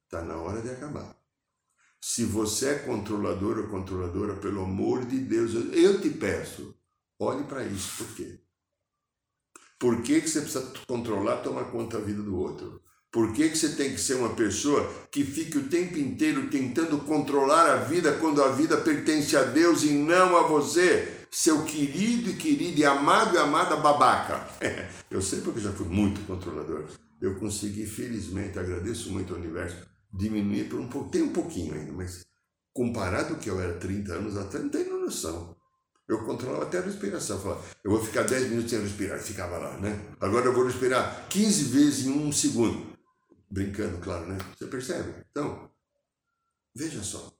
Está 0.04 0.20
na 0.20 0.36
hora 0.36 0.60
de 0.60 0.68
acabar. 0.68 1.16
Se 2.02 2.26
você 2.26 2.68
é 2.68 2.78
controlador 2.80 3.60
ou 3.60 3.68
controladora, 3.68 4.34
pelo 4.34 4.64
amor 4.64 5.06
de 5.06 5.20
Deus, 5.20 5.54
eu 5.72 5.98
te 5.98 6.10
peço, 6.10 6.74
olhe 7.18 7.44
para 7.44 7.64
isso. 7.64 8.04
Por 8.04 8.14
quê? 8.14 8.38
Por 9.78 10.02
que, 10.02 10.20
que 10.20 10.28
você 10.28 10.42
precisa 10.42 10.70
controlar, 10.86 11.38
tomar 11.38 11.64
conta 11.70 11.98
da 11.98 12.04
vida 12.04 12.22
do 12.22 12.38
outro? 12.38 12.82
Por 13.16 13.32
que, 13.32 13.48
que 13.48 13.56
você 13.56 13.70
tem 13.70 13.94
que 13.94 13.98
ser 13.98 14.12
uma 14.16 14.34
pessoa 14.34 14.92
que 15.10 15.24
fique 15.24 15.56
o 15.56 15.68
tempo 15.68 15.98
inteiro 15.98 16.50
tentando 16.50 16.98
controlar 16.98 17.72
a 17.72 17.76
vida 17.76 18.12
quando 18.12 18.44
a 18.44 18.48
vida 18.48 18.76
pertence 18.76 19.34
a 19.34 19.42
Deus 19.42 19.84
e 19.84 19.92
não 19.92 20.36
a 20.36 20.42
você, 20.42 21.24
seu 21.30 21.64
querido 21.64 22.28
e 22.28 22.36
querida 22.36 22.78
e 22.78 22.84
amado 22.84 23.34
e 23.34 23.38
amada 23.38 23.74
babaca? 23.76 24.46
eu 25.10 25.22
sei 25.22 25.40
porque 25.40 25.60
já 25.60 25.72
fui 25.72 25.86
muito 25.86 26.20
controlador. 26.26 26.84
Eu 27.18 27.36
consegui, 27.36 27.86
felizmente, 27.86 28.58
agradeço 28.58 29.10
muito 29.10 29.32
ao 29.32 29.40
universo, 29.40 29.78
diminuir 30.12 30.68
por 30.68 30.78
um 30.78 30.86
pouco, 30.86 31.08
tem 31.08 31.22
um 31.22 31.32
pouquinho 31.32 31.72
ainda, 31.72 31.92
mas 31.92 32.20
comparado 32.70 33.32
ao 33.32 33.40
que 33.40 33.48
eu 33.48 33.58
era 33.58 33.78
30 33.78 34.12
anos 34.12 34.36
atrás, 34.36 34.62
não 34.62 34.70
tenho 34.70 35.00
noção. 35.00 35.56
Eu 36.06 36.22
controlava 36.26 36.64
até 36.64 36.80
a 36.80 36.82
respiração. 36.82 37.40
Falava, 37.40 37.64
eu 37.82 37.92
vou 37.92 38.04
ficar 38.04 38.24
10 38.24 38.50
minutos 38.50 38.70
sem 38.70 38.80
respirar. 38.82 39.18
Ficava 39.18 39.56
lá, 39.56 39.78
né? 39.78 39.98
Agora 40.20 40.44
eu 40.44 40.52
vou 40.52 40.66
respirar 40.66 41.26
15 41.30 41.64
vezes 41.64 42.06
em 42.06 42.10
um 42.10 42.30
segundo. 42.30 42.94
Brincando, 43.48 43.98
claro, 44.00 44.26
né? 44.26 44.38
Você 44.56 44.66
percebe? 44.66 45.24
Então, 45.30 45.70
veja 46.74 47.02
só. 47.02 47.32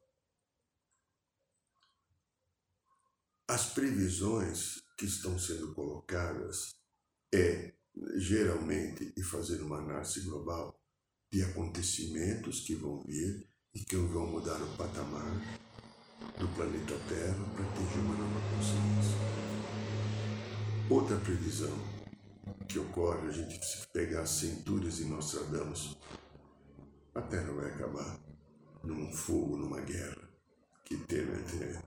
As 3.49 3.73
previsões 3.73 4.83
que 4.97 5.07
estão 5.07 5.39
sendo 5.39 5.75
colocadas 5.75 6.77
é, 7.35 7.75
geralmente, 8.17 9.13
e 9.17 9.23
fazer 9.23 9.61
uma 9.63 9.79
análise 9.79 10.21
global 10.21 10.81
de 11.31 11.43
acontecimentos 11.43 12.61
que 12.61 12.75
vão 12.75 13.03
vir 13.05 13.47
e 13.75 13.81
que 13.85 13.97
vão 13.97 14.27
mudar 14.27 14.61
o 14.63 14.77
patamar 14.77 15.31
do 16.39 16.49
planeta 16.55 16.99
Terra 17.09 17.45
para 17.55 17.65
atingir 17.65 17.99
uma 17.99 18.17
nova 18.17 18.41
consciência. 18.51 19.17
Outra 20.89 21.19
previsão 21.19 21.96
que 22.67 22.79
ocorre, 22.79 23.29
a 23.29 23.33
gente 23.33 23.65
se 23.65 23.87
pegar 23.89 24.23
as 24.23 24.31
centúrias 24.31 24.97
de 24.97 25.05
Nostradamus, 25.05 25.97
a 27.15 27.23
Terra 27.23 27.53
vai 27.53 27.71
acabar 27.71 28.21
num 28.85 29.13
fogo, 29.13 29.57
numa 29.57 29.81
guerra, 29.81 30.29
que 30.85 30.95
é 30.95 31.83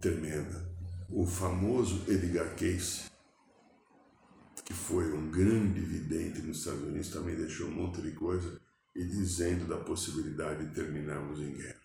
tremenda. 0.00 0.68
O 1.10 1.26
famoso 1.26 2.04
Edgar 2.10 2.54
Cayce, 2.56 3.10
que 4.64 4.74
foi 4.74 5.12
um 5.12 5.30
grande 5.30 5.80
vidente 5.80 6.42
nos 6.42 6.58
Estados 6.58 6.82
Unidos, 6.82 7.10
também 7.10 7.34
deixou 7.34 7.68
um 7.68 7.74
monte 7.74 8.02
de 8.02 8.12
coisa 8.12 8.60
e 8.94 9.04
dizendo 9.04 9.66
da 9.66 9.78
possibilidade 9.78 10.66
de 10.66 10.74
terminarmos 10.74 11.40
em 11.40 11.52
guerra. 11.52 11.77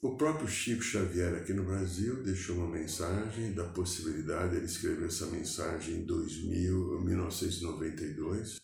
O 0.00 0.16
próprio 0.16 0.46
Chico 0.46 0.80
Xavier 0.80 1.34
aqui 1.34 1.52
no 1.52 1.64
Brasil 1.64 2.22
deixou 2.22 2.54
uma 2.54 2.68
mensagem 2.68 3.52
da 3.52 3.64
possibilidade, 3.64 4.54
ele 4.54 4.66
escreveu 4.66 5.08
essa 5.08 5.26
mensagem 5.26 5.96
em 5.96 6.04
2000, 6.04 7.00
1992 7.00 8.60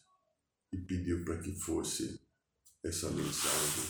e 0.72 0.76
pediu 0.78 1.24
para 1.24 1.38
que 1.38 1.52
fosse 1.52 2.20
essa 2.84 3.10
mensagem 3.10 3.84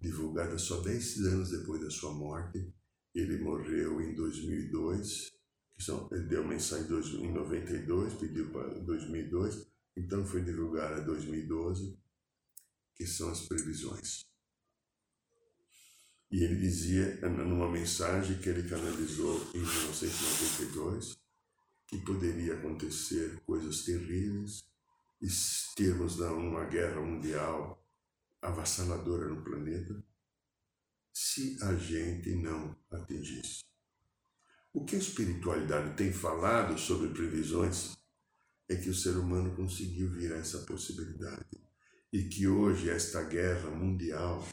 divulgada 0.00 0.56
só 0.56 0.80
10 0.80 1.26
anos 1.26 1.50
depois 1.50 1.82
da 1.82 1.90
sua 1.90 2.14
morte. 2.14 2.72
Ele 3.14 3.36
morreu 3.36 4.00
em 4.00 4.14
2002, 4.14 5.30
que 5.76 5.84
são, 5.84 6.08
ele 6.10 6.24
deu 6.24 6.42
mensagem 6.42 6.86
em 7.22 7.32
92, 7.34 8.14
pediu 8.14 8.50
para 8.50 8.66
2002, 8.80 9.66
então 9.94 10.24
foi 10.24 10.42
divulgada 10.42 11.02
em 11.02 11.04
2012, 11.04 11.98
que 12.94 13.06
são 13.06 13.28
as 13.28 13.42
previsões. 13.42 14.27
E 16.30 16.44
ele 16.44 16.56
dizia, 16.56 17.16
numa 17.28 17.70
mensagem 17.70 18.38
que 18.38 18.48
ele 18.48 18.68
canalizou 18.68 19.50
em 19.54 19.60
1992, 19.60 21.16
que 21.86 21.98
poderia 21.98 22.54
acontecer 22.54 23.40
coisas 23.46 23.84
terríveis 23.84 24.62
e 25.22 25.28
termos 25.74 26.18
uma 26.20 26.64
guerra 26.64 27.00
mundial 27.00 27.82
avassaladora 28.42 29.26
no 29.28 29.42
planeta 29.42 30.02
se 31.12 31.58
a 31.62 31.74
gente 31.74 32.34
não 32.36 32.76
atingisse. 32.90 33.64
O 34.72 34.84
que 34.84 34.96
a 34.96 34.98
espiritualidade 34.98 35.96
tem 35.96 36.12
falado 36.12 36.78
sobre 36.78 37.08
previsões 37.08 37.96
é 38.68 38.76
que 38.76 38.90
o 38.90 38.94
ser 38.94 39.16
humano 39.16 39.56
conseguiu 39.56 40.10
virar 40.10 40.36
essa 40.36 40.58
possibilidade 40.58 41.58
e 42.12 42.24
que 42.24 42.46
hoje 42.46 42.90
esta 42.90 43.24
guerra 43.24 43.70
mundial 43.70 44.46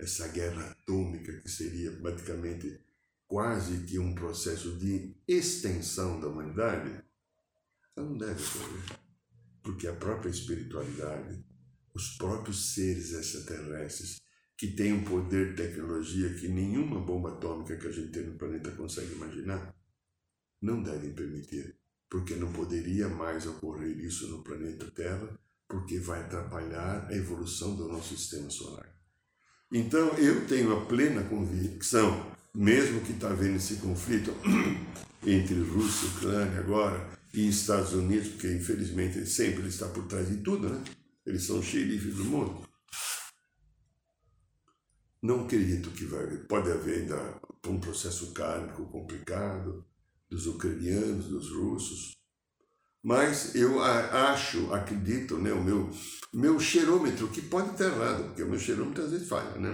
essa 0.00 0.28
guerra 0.28 0.70
atômica, 0.70 1.40
que 1.40 1.48
seria 1.48 1.92
praticamente 1.92 2.80
quase 3.26 3.84
que 3.84 3.98
um 3.98 4.14
processo 4.14 4.76
de 4.78 5.14
extensão 5.28 6.20
da 6.20 6.28
humanidade, 6.28 6.90
ela 7.96 8.08
não 8.08 8.18
deve 8.18 8.42
ocorrer. 8.42 8.98
Porque 9.62 9.86
a 9.86 9.94
própria 9.94 10.30
espiritualidade, 10.30 11.44
os 11.94 12.16
próprios 12.16 12.74
seres 12.74 13.12
extraterrestres, 13.12 14.20
que 14.56 14.68
têm 14.68 14.92
um 14.92 15.04
poder 15.04 15.50
de 15.50 15.62
tecnologia 15.62 16.34
que 16.34 16.48
nenhuma 16.48 17.00
bomba 17.00 17.32
atômica 17.32 17.76
que 17.76 17.86
a 17.86 17.92
gente 17.92 18.10
tem 18.10 18.24
no 18.24 18.38
planeta 18.38 18.70
consegue 18.72 19.12
imaginar, 19.12 19.74
não 20.60 20.82
devem 20.82 21.14
permitir, 21.14 21.78
porque 22.10 22.34
não 22.34 22.52
poderia 22.52 23.08
mais 23.08 23.46
ocorrer 23.46 23.98
isso 23.98 24.28
no 24.28 24.42
planeta 24.42 24.90
Terra, 24.90 25.38
porque 25.68 25.98
vai 26.00 26.20
atrapalhar 26.20 27.06
a 27.06 27.16
evolução 27.16 27.76
do 27.76 27.86
nosso 27.88 28.16
sistema 28.16 28.50
solar. 28.50 28.99
Então 29.72 30.08
eu 30.18 30.46
tenho 30.46 30.76
a 30.76 30.84
plena 30.84 31.22
convicção, 31.22 32.34
mesmo 32.52 33.00
que 33.02 33.12
está 33.12 33.30
havendo 33.30 33.56
esse 33.56 33.76
conflito 33.76 34.34
entre 35.24 35.60
Rússia 35.60 36.06
e 36.06 36.10
Ucrânia 36.16 36.58
agora 36.58 37.08
e 37.32 37.48
Estados 37.48 37.92
Unidos, 37.92 38.28
porque 38.28 38.52
infelizmente 38.52 39.24
sempre 39.26 39.60
ele 39.60 39.68
está 39.68 39.86
por 39.88 40.06
trás 40.06 40.28
de 40.28 40.38
tudo, 40.38 40.68
né? 40.68 40.82
Eles 41.24 41.44
são 41.44 41.62
xerifes 41.62 42.16
do 42.16 42.24
mundo. 42.24 42.68
Não 45.22 45.44
acredito 45.44 45.90
que 45.90 46.04
vai 46.04 46.24
haver. 46.24 46.46
Pode 46.46 46.72
haver 46.72 47.02
ainda 47.02 47.40
um 47.68 47.78
processo 47.78 48.32
kármico 48.32 48.86
complicado 48.86 49.84
dos 50.28 50.46
ucranianos, 50.46 51.26
dos 51.26 51.52
russos, 51.52 52.19
mas 53.02 53.54
eu 53.54 53.82
acho, 53.82 54.72
acredito, 54.72 55.38
né, 55.38 55.52
o 55.52 55.62
meu, 55.62 55.90
meu 56.32 56.60
cheirômetro, 56.60 57.28
que 57.28 57.42
pode 57.42 57.70
estar 57.70 57.86
errado, 57.86 58.24
porque 58.24 58.42
o 58.42 58.48
meu 58.48 58.58
cheirômetro 58.58 59.04
às 59.04 59.10
vezes 59.10 59.28
falha, 59.28 59.56
né? 59.56 59.70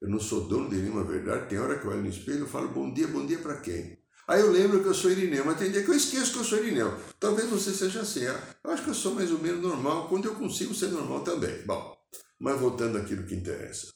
Eu 0.00 0.08
não 0.08 0.18
sou 0.18 0.48
dono 0.48 0.68
de 0.68 0.76
nenhuma 0.76 1.04
verdade. 1.04 1.48
Tem 1.48 1.60
hora 1.60 1.78
que 1.78 1.84
eu 1.84 1.92
olho 1.92 2.02
no 2.02 2.08
espelho 2.08 2.44
e 2.44 2.48
falo 2.48 2.68
bom 2.70 2.92
dia, 2.92 3.06
bom 3.06 3.24
dia 3.24 3.38
para 3.38 3.60
quem? 3.60 4.02
Aí 4.26 4.40
eu 4.40 4.50
lembro 4.50 4.82
que 4.82 4.88
eu 4.88 4.94
sou 4.94 5.10
Irineu, 5.10 5.44
mas 5.44 5.58
tem 5.58 5.70
dia 5.70 5.84
que 5.84 5.90
eu 5.90 5.94
esqueço 5.94 6.32
que 6.32 6.38
eu 6.38 6.44
sou 6.44 6.58
Irineu. 6.58 6.98
Talvez 7.20 7.48
você 7.48 7.72
seja 7.72 8.00
assim. 8.00 8.26
Ah, 8.26 8.56
eu 8.64 8.70
acho 8.72 8.82
que 8.82 8.90
eu 8.90 8.94
sou 8.94 9.14
mais 9.14 9.30
ou 9.30 9.38
menos 9.38 9.62
normal 9.62 10.08
quando 10.08 10.26
eu 10.26 10.34
consigo 10.34 10.74
ser 10.74 10.88
normal 10.88 11.22
também. 11.22 11.64
Bom, 11.64 11.96
mas 12.38 12.58
voltando 12.58 12.98
àquilo 12.98 13.26
que 13.26 13.34
interessa. 13.34 13.92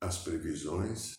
As 0.00 0.18
previsões 0.18 1.14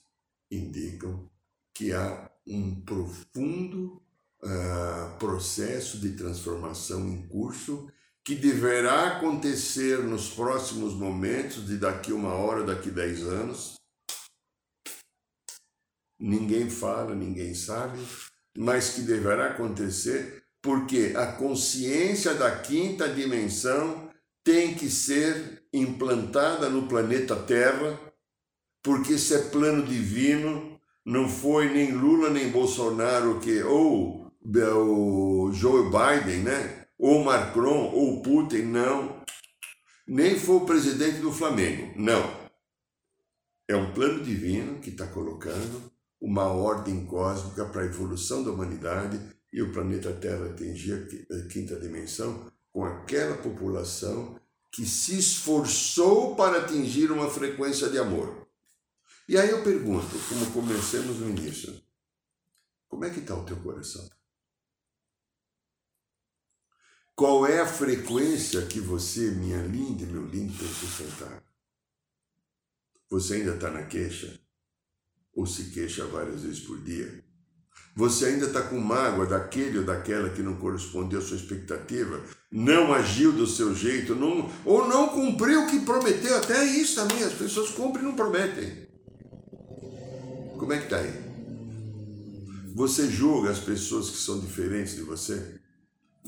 indicam 0.50 1.30
que 1.74 1.92
há 1.92 2.32
um 2.48 2.80
profundo 2.82 4.02
uh, 4.44 5.18
processo 5.18 6.00
de 6.00 6.12
transformação 6.12 7.08
em 7.08 7.28
curso 7.28 7.92
que 8.24 8.36
deverá 8.36 9.08
acontecer 9.08 10.00
nos 10.00 10.30
próximos 10.30 10.94
momentos, 10.94 11.66
de 11.66 11.78
daqui 11.78 12.12
uma 12.12 12.34
hora, 12.34 12.64
daqui 12.64 12.92
dez 12.92 13.22
anos. 13.24 13.76
Ninguém 16.20 16.70
fala, 16.70 17.16
ninguém 17.16 17.56
sabe, 17.56 17.98
mas 18.58 18.90
que 18.90 19.02
deverá 19.02 19.48
acontecer 19.48 20.44
porque 20.62 21.14
a 21.16 21.28
consciência 21.28 22.34
da 22.34 22.60
quinta 22.60 23.08
dimensão 23.08 24.10
tem 24.44 24.76
que 24.76 24.90
ser 24.90 25.64
implantada 25.72 26.70
no 26.70 26.88
planeta 26.88 27.36
Terra, 27.36 28.00
porque 28.84 29.14
isso 29.14 29.34
é 29.34 29.50
plano 29.50 29.86
divino, 29.86 30.80
não 31.06 31.30
foi 31.30 31.70
nem 31.70 31.92
Lula 31.94 32.30
nem 32.30 32.50
Bolsonaro 32.50 33.40
que 33.40 33.64
ou 33.64 34.19
o 34.44 35.52
Joe 35.54 35.86
Biden, 35.86 36.44
né? 36.44 36.88
Ou 36.98 37.24
Macron 37.24 37.92
ou 37.94 38.22
Putin, 38.22 38.64
não. 38.64 39.24
Nem 40.08 40.40
foi 40.40 40.56
o 40.56 40.66
presidente 40.66 41.20
do 41.20 41.32
Flamengo, 41.32 41.94
não. 41.96 42.50
É 43.68 43.76
um 43.76 43.94
plano 43.94 44.24
divino 44.24 44.80
que 44.80 44.90
está 44.90 45.06
colocando 45.08 45.92
uma 46.20 46.48
ordem 46.48 47.06
cósmica 47.06 47.66
para 47.66 47.84
a 47.84 47.86
evolução 47.86 48.44
da 48.44 48.52
humanidade 48.52 49.20
e 49.54 49.62
o 49.62 49.72
planeta 49.72 50.12
Terra 50.14 50.48
atingir 50.48 51.28
a 51.32 51.48
quinta 51.48 51.80
dimensão 51.80 52.52
com 52.72 52.84
aquela 52.84 53.38
população 53.38 54.40
que 54.72 54.86
se 54.86 55.18
esforçou 55.18 56.36
para 56.36 56.60
atingir 56.60 57.12
uma 57.12 57.30
frequência 57.30 57.90
de 57.90 57.98
amor. 57.98 58.48
E 59.28 59.38
aí 59.38 59.50
eu 59.50 59.64
pergunto, 59.64 60.18
como 60.28 60.52
comecemos 60.52 61.20
no 61.20 61.30
início, 61.30 61.80
como 62.88 63.06
é 63.06 63.10
que 63.10 63.20
está 63.20 63.36
o 63.36 63.46
teu 63.46 63.58
coração? 63.58 64.08
Qual 67.20 67.46
é 67.46 67.60
a 67.60 67.68
frequência 67.68 68.62
que 68.62 68.80
você, 68.80 69.32
minha 69.32 69.62
linda 69.64 70.04
e 70.04 70.06
meu 70.06 70.26
lindo, 70.26 70.58
tem 70.58 70.66
que 70.66 70.74
sustentar? 70.74 71.44
Você 73.10 73.34
ainda 73.34 73.56
está 73.56 73.70
na 73.70 73.84
queixa? 73.84 74.40
Ou 75.34 75.46
se 75.46 75.66
queixa 75.66 76.06
várias 76.06 76.44
vezes 76.44 76.62
por 76.62 76.82
dia? 76.82 77.22
Você 77.94 78.28
ainda 78.28 78.46
está 78.46 78.62
com 78.62 78.80
mágoa 78.80 79.26
daquele 79.26 79.80
ou 79.80 79.84
daquela 79.84 80.30
que 80.30 80.42
não 80.42 80.56
correspondeu 80.56 81.20
à 81.20 81.22
sua 81.22 81.36
expectativa, 81.36 82.24
não 82.50 82.94
agiu 82.94 83.34
do 83.34 83.46
seu 83.46 83.76
jeito, 83.76 84.16
não, 84.16 84.50
ou 84.64 84.88
não 84.88 85.10
cumpriu 85.10 85.66
o 85.66 85.68
que 85.68 85.82
prometeu. 85.82 86.38
Até 86.38 86.64
isso 86.64 86.96
também, 86.96 87.22
as 87.22 87.34
pessoas 87.34 87.70
cumprem 87.72 88.02
e 88.02 88.08
não 88.08 88.16
prometem. 88.16 88.88
Como 90.58 90.72
é 90.72 90.78
que 90.78 90.86
está 90.86 91.00
aí? 91.00 91.12
Você 92.76 93.10
julga 93.10 93.50
as 93.50 93.60
pessoas 93.60 94.10
que 94.10 94.16
são 94.16 94.40
diferentes 94.40 94.96
de 94.96 95.02
você? 95.02 95.59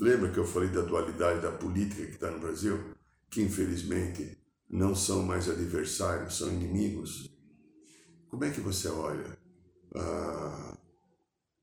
Lembra 0.02 0.32
que 0.32 0.38
eu 0.38 0.44
falei 0.44 0.68
da 0.68 0.80
dualidade 0.80 1.42
da 1.42 1.52
política 1.52 2.04
que 2.04 2.14
está 2.14 2.28
no 2.28 2.40
Brasil? 2.40 2.92
Que 3.30 3.40
infelizmente 3.40 4.36
não 4.68 4.96
são 4.96 5.22
mais 5.22 5.48
adversários, 5.48 6.38
são 6.38 6.48
inimigos. 6.48 7.30
Como 8.28 8.44
é 8.44 8.50
que 8.50 8.60
você 8.60 8.88
olha 8.88 9.38
ah, 9.94 10.76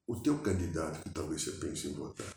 o 0.08 0.16
teu 0.22 0.40
candidato 0.40 1.04
que 1.04 1.10
talvez 1.10 1.42
você 1.42 1.52
pense 1.52 1.90
em 1.90 1.94
votar? 1.94 2.34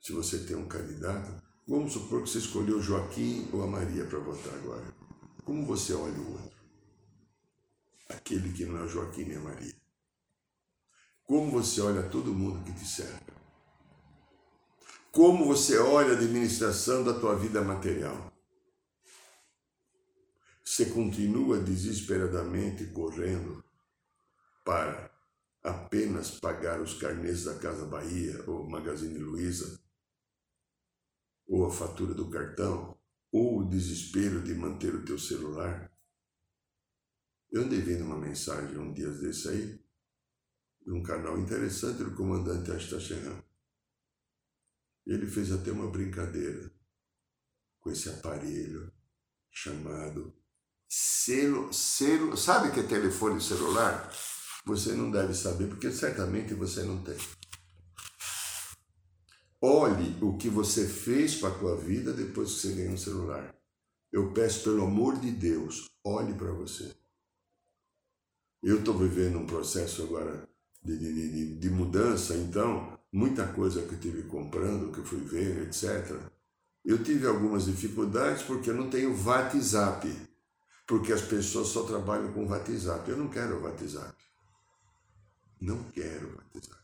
Se 0.00 0.12
você 0.12 0.38
tem 0.38 0.54
um 0.56 0.68
candidato, 0.68 1.42
vamos 1.66 1.94
supor 1.94 2.22
que 2.22 2.30
você 2.30 2.38
escolheu 2.38 2.80
Joaquim 2.80 3.48
ou 3.52 3.64
a 3.64 3.66
Maria 3.66 4.04
para 4.04 4.20
votar 4.20 4.54
agora. 4.54 4.94
Como 5.44 5.66
você 5.66 5.94
olha 5.94 6.20
o 6.20 6.30
outro? 6.30 6.58
Aquele 8.08 8.52
que 8.52 8.64
não 8.64 8.84
é 8.84 8.86
Joaquim 8.86 9.24
nem 9.24 9.38
a 9.38 9.40
Maria. 9.40 9.74
Como 11.24 11.50
você 11.50 11.80
olha 11.80 12.08
todo 12.08 12.32
mundo 12.32 12.64
que 12.64 12.72
te 12.72 12.86
cerca? 12.86 13.37
Como 15.12 15.46
você 15.46 15.78
olha 15.78 16.10
a 16.10 16.16
administração 16.16 17.02
da 17.02 17.18
tua 17.18 17.34
vida 17.34 17.62
material. 17.62 18.32
Você 20.64 20.86
continua 20.86 21.58
desesperadamente 21.58 22.86
correndo 22.88 23.64
para 24.64 25.10
apenas 25.62 26.38
pagar 26.38 26.80
os 26.80 26.94
carnês 26.94 27.44
da 27.44 27.58
Casa 27.58 27.86
Bahia 27.86 28.44
ou 28.46 28.68
Magazine 28.68 29.18
Luiza, 29.18 29.80
ou 31.46 31.66
a 31.66 31.70
fatura 31.70 32.12
do 32.12 32.28
cartão, 32.28 32.96
ou 33.32 33.60
o 33.60 33.68
desespero 33.68 34.42
de 34.42 34.54
manter 34.54 34.94
o 34.94 35.04
teu 35.04 35.18
celular. 35.18 35.90
Eu 37.50 37.62
andei 37.62 37.80
vendo 37.80 38.04
uma 38.04 38.18
mensagem 38.18 38.76
um 38.76 38.92
dia 38.92 39.10
desse 39.10 39.48
aí, 39.48 39.80
de 40.84 40.92
um 40.92 41.02
canal 41.02 41.38
interessante 41.38 42.04
do 42.04 42.14
comandante 42.14 42.70
Astacheran. 42.70 43.47
Ele 45.08 45.26
fez 45.26 45.50
até 45.50 45.72
uma 45.72 45.90
brincadeira 45.90 46.70
com 47.80 47.90
esse 47.90 48.10
aparelho 48.10 48.92
chamado 49.50 50.36
selo, 50.86 51.72
selo. 51.72 52.36
Sabe 52.36 52.70
que 52.70 52.80
é 52.80 52.82
telefone 52.82 53.40
celular? 53.40 54.12
Você 54.66 54.92
não 54.92 55.10
deve 55.10 55.32
saber, 55.32 55.68
porque 55.68 55.90
certamente 55.90 56.52
você 56.52 56.82
não 56.82 57.02
tem. 57.02 57.16
Olhe 59.62 60.22
o 60.22 60.36
que 60.36 60.50
você 60.50 60.86
fez 60.86 61.36
para 61.36 61.48
a 61.48 61.58
tua 61.58 61.76
vida 61.76 62.12
depois 62.12 62.52
que 62.52 62.60
você 62.60 62.74
ganhou 62.74 62.92
um 62.92 62.98
celular. 62.98 63.56
Eu 64.12 64.34
peço 64.34 64.64
pelo 64.64 64.84
amor 64.84 65.18
de 65.18 65.30
Deus, 65.30 65.88
olhe 66.04 66.34
para 66.34 66.52
você. 66.52 66.94
Eu 68.62 68.80
estou 68.80 68.96
vivendo 68.96 69.38
um 69.38 69.46
processo 69.46 70.02
agora 70.02 70.46
de, 70.96 71.30
de, 71.30 71.54
de, 71.56 71.70
mudança, 71.70 72.34
então 72.34 72.98
muita 73.12 73.46
coisa 73.46 73.82
que 73.82 73.94
eu 73.94 74.00
tive 74.00 74.22
comprando, 74.22 74.92
que 74.92 74.98
eu 74.98 75.04
fui 75.04 75.20
ver, 75.20 75.62
etc. 75.62 76.16
Eu 76.84 77.02
tive 77.02 77.26
algumas 77.26 77.66
dificuldades 77.66 78.42
porque 78.42 78.70
eu 78.70 78.74
não 78.74 78.88
tenho 78.88 79.16
WhatsApp, 79.24 80.10
porque 80.86 81.12
as 81.12 81.22
pessoas 81.22 81.68
só 81.68 81.82
trabalham 81.82 82.32
com 82.32 82.46
WhatsApp. 82.46 83.10
Eu 83.10 83.16
não 83.16 83.28
quero 83.28 83.62
WhatsApp. 83.62 84.14
Não 85.60 85.82
quero 85.92 86.36
WhatsApp. 86.36 86.78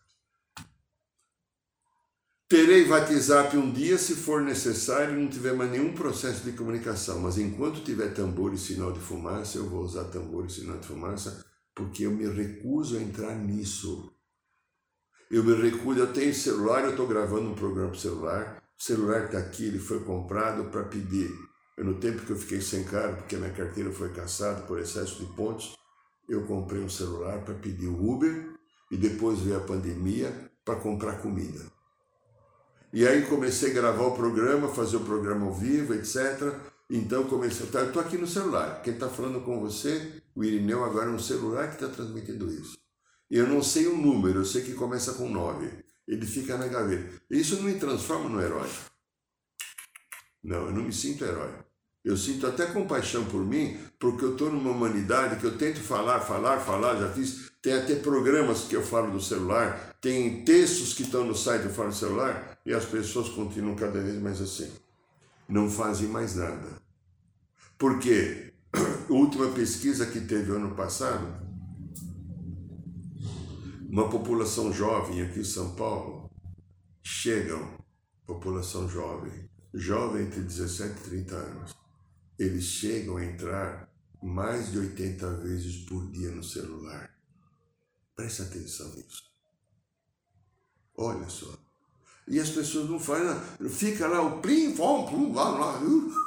Terei 2.47 2.87
WhatsApp 2.89 3.57
um 3.57 3.73
dia 3.73 3.97
se 3.97 4.15
for 4.15 4.43
necessário 4.43 5.19
e 5.19 5.23
não 5.23 5.31
tiver 5.31 5.55
mais 5.55 5.71
nenhum 5.71 5.95
processo 5.95 6.45
de 6.45 6.53
comunicação, 6.53 7.19
mas 7.19 7.39
enquanto 7.39 7.83
tiver 7.83 8.13
tambor 8.13 8.53
e 8.53 8.59
sinal 8.59 8.93
de 8.93 9.01
fumaça, 9.01 9.59
eu 9.59 9.69
vou 9.69 9.83
usar 9.83 10.05
tambor 10.05 10.45
e 10.45 10.51
sinal 10.51 10.77
de 10.79 10.87
fumaça, 10.87 11.45
porque 11.75 12.07
eu 12.07 12.11
me 12.11 12.27
recuso 12.27 12.97
a 12.97 13.03
entrar 13.03 13.35
nisso. 13.35 14.13
Eu 15.31 15.43
me 15.43 15.55
recuso, 15.55 15.99
eu 15.99 16.13
tenho 16.13 16.35
celular, 16.35 16.85
eu 16.85 16.91
estou 16.91 17.07
gravando 17.07 17.51
um 17.51 17.55
programa 17.55 17.91
para 17.91 17.99
celular. 17.99 18.63
O 18.79 18.83
celular 18.83 19.25
está 19.25 19.39
aqui, 19.39 19.67
ele 19.67 19.79
foi 19.79 20.01
comprado 20.05 20.71
para 20.71 20.85
pedir. 20.85 21.31
Eu, 21.77 21.85
no 21.85 21.95
tempo 21.95 22.25
que 22.25 22.31
eu 22.31 22.37
fiquei 22.37 22.61
sem 22.61 22.85
carro, 22.85 23.17
porque 23.17 23.37
minha 23.37 23.53
carteira 23.53 23.91
foi 23.91 24.11
caçada 24.11 24.63
por 24.63 24.79
excesso 24.79 25.25
de 25.25 25.33
pontos, 25.35 25.75
eu 26.29 26.47
comprei 26.47 26.81
um 26.81 26.89
celular 26.89 27.45
para 27.45 27.55
pedir 27.55 27.89
o 27.89 28.11
Uber 28.11 28.55
e 28.91 28.97
depois 28.97 29.41
veio 29.41 29.57
a 29.57 29.61
pandemia 29.61 30.51
para 30.65 30.77
comprar 30.77 31.21
comida. 31.21 31.61
E 32.93 33.07
aí 33.07 33.27
comecei 33.27 33.73
a 33.73 33.75
gravar 33.75 34.07
o 34.07 34.15
programa, 34.15 34.69
fazer 34.69 34.99
o 34.99 35.05
programa 35.05 35.47
ao 35.47 35.53
vivo, 35.53 35.95
etc. 35.95 36.55
Então 36.97 37.25
comecei, 37.25 37.67
tá, 37.67 37.81
eu 37.81 37.89
estou 37.89 38.01
aqui 38.01 38.17
no 38.17 38.25
celular. 38.25 38.81
Quem 38.81 38.95
está 38.95 39.09
falando 39.09 39.41
com 39.41 39.59
você, 39.59 40.23
o 40.33 40.45
Irineu, 40.45 40.85
agora 40.85 41.11
é 41.11 41.13
um 41.13 41.19
celular 41.19 41.67
que 41.67 41.75
está 41.75 41.89
transmitindo 41.89 42.49
isso. 42.49 42.79
Eu 43.29 43.49
não 43.49 43.65
sei 43.65 43.89
o 43.89 43.99
número, 43.99 44.39
eu 44.39 44.45
sei 44.45 44.63
que 44.63 44.75
começa 44.75 45.15
com 45.15 45.29
9. 45.29 45.69
Ele 46.07 46.25
fica 46.25 46.57
na 46.57 46.69
gaveta. 46.69 47.21
Isso 47.29 47.57
não 47.57 47.65
me 47.65 47.75
transforma 47.81 48.29
no 48.29 48.41
herói. 48.41 48.71
Não, 50.41 50.67
eu 50.67 50.73
não 50.73 50.85
me 50.85 50.93
sinto 50.93 51.25
herói. 51.25 51.51
Eu 52.05 52.17
sinto 52.17 52.47
até 52.47 52.67
compaixão 52.67 53.25
por 53.25 53.45
mim, 53.45 53.77
porque 53.99 54.25
eu 54.25 54.35
estou 54.35 54.53
numa 54.53 54.71
humanidade 54.71 55.41
que 55.41 55.47
eu 55.47 55.59
tento 55.59 55.81
falar, 55.81 56.21
falar, 56.21 56.61
falar, 56.61 56.95
já 56.95 57.11
fiz. 57.11 57.51
Tem 57.61 57.73
até 57.73 57.97
programas 57.97 58.69
que 58.69 58.77
eu 58.77 58.85
falo 58.85 59.11
do 59.11 59.21
celular, 59.21 59.97
tem 60.01 60.45
textos 60.45 60.95
que 60.95 61.03
estão 61.03 61.25
no 61.25 61.35
site 61.35 61.65
eu 61.65 61.73
falo 61.73 61.89
do 61.89 61.95
celular, 61.97 62.57
e 62.65 62.73
as 62.73 62.85
pessoas 62.85 63.31
continuam 63.31 63.75
cada 63.75 64.01
vez 64.01 64.23
mais 64.23 64.41
assim. 64.41 64.71
Não 65.49 65.69
fazem 65.69 66.07
mais 66.07 66.37
nada. 66.37 66.84
Porque 67.79 68.53
a 69.09 69.13
última 69.13 69.51
pesquisa 69.53 70.07
que 70.07 70.21
teve 70.21 70.53
ano 70.53 70.75
passado, 70.75 71.43
uma 73.89 74.09
população 74.09 74.73
jovem 74.73 75.23
aqui 75.23 75.41
em 75.41 75.45
São 75.45 75.75
Paulo, 75.75 76.31
chegam, 77.03 77.79
população 78.27 78.89
jovem, 78.89 79.49
jovem 79.73 80.27
entre 80.27 80.41
17 80.41 80.93
e 80.93 81.11
30 81.11 81.35
anos, 81.37 81.75
eles 82.39 82.65
chegam 82.65 83.17
a 83.17 83.25
entrar 83.25 83.89
mais 84.23 84.73
de 84.73 84.79
80 84.79 85.37
vezes 85.37 85.85
por 85.85 86.11
dia 86.11 86.31
no 86.31 86.43
celular. 86.43 87.11
Preste 88.17 88.43
atenção 88.43 88.89
nisso. 88.95 89.23
Olha 90.97 91.29
só. 91.29 91.53
E 92.27 92.41
as 92.41 92.49
pessoas 92.49 92.89
não 92.89 92.99
fazem, 92.99 93.69
fica 93.69 94.07
lá 94.07 94.23
o 94.23 94.41
plim, 94.41 94.75
fom, 94.75 95.07
plum, 95.07 95.35
lá, 95.35 95.51
lá. 95.51 95.81
Sabe 95.81 96.24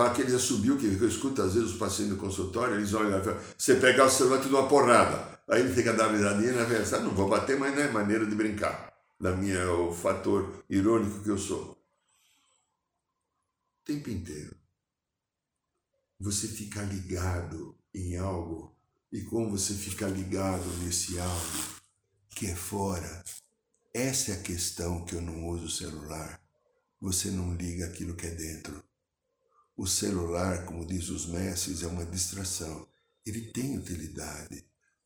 aquele 0.00 0.34
assobio 0.34 0.78
que 0.78 0.86
eu 0.86 1.08
escuto 1.08 1.42
às 1.42 1.54
vezes 1.54 1.72
os 1.72 1.78
pacientes 1.78 2.14
no 2.14 2.20
consultório, 2.20 2.76
eles 2.76 2.94
olham 2.94 3.10
lá, 3.10 3.20
você 3.56 3.76
pegar 3.76 4.06
o 4.06 4.10
celular, 4.10 4.40
tudo 4.40 4.56
uma 4.56 4.68
porrada. 4.68 5.40
Aí 5.48 5.60
ele 5.60 5.74
fica 5.74 5.92
dando 5.92 6.16
risadinha, 6.16 6.52
na 6.52 6.64
verdade, 6.64 7.04
não 7.04 7.14
vou 7.14 7.28
bater, 7.28 7.58
mas 7.58 7.74
não 7.74 7.82
é 7.82 7.90
maneira 7.90 8.24
de 8.24 8.34
brincar. 8.34 8.92
Da 9.20 9.36
minha, 9.36 9.70
o 9.70 9.92
fator 9.92 10.64
irônico 10.68 11.22
que 11.22 11.28
eu 11.28 11.38
sou. 11.38 11.72
O 13.80 13.84
tempo 13.84 14.08
inteiro. 14.10 14.56
Você 16.18 16.48
fica 16.48 16.82
ligado 16.82 17.76
em 17.92 18.16
algo, 18.16 18.74
e 19.12 19.20
como 19.22 19.50
você 19.50 19.74
fica 19.74 20.06
ligado 20.06 20.64
nesse 20.78 21.18
algo 21.18 21.82
que 22.30 22.46
é 22.46 22.54
fora, 22.54 23.22
essa 23.92 24.30
é 24.30 24.34
a 24.34 24.42
questão 24.42 25.04
que 25.04 25.14
eu 25.14 25.20
não 25.20 25.48
uso 25.48 25.66
o 25.66 25.70
celular. 25.70 26.40
Você 27.00 27.30
não 27.30 27.54
liga 27.54 27.86
aquilo 27.86 28.14
que 28.14 28.26
é 28.26 28.30
dentro. 28.30 28.82
O 29.76 29.86
celular, 29.86 30.64
como 30.66 30.86
diz 30.86 31.08
os 31.08 31.26
mestres, 31.26 31.82
é 31.82 31.86
uma 31.86 32.04
distração. 32.04 32.86
Ele 33.24 33.52
tem 33.52 33.78
utilidade. 33.78 34.64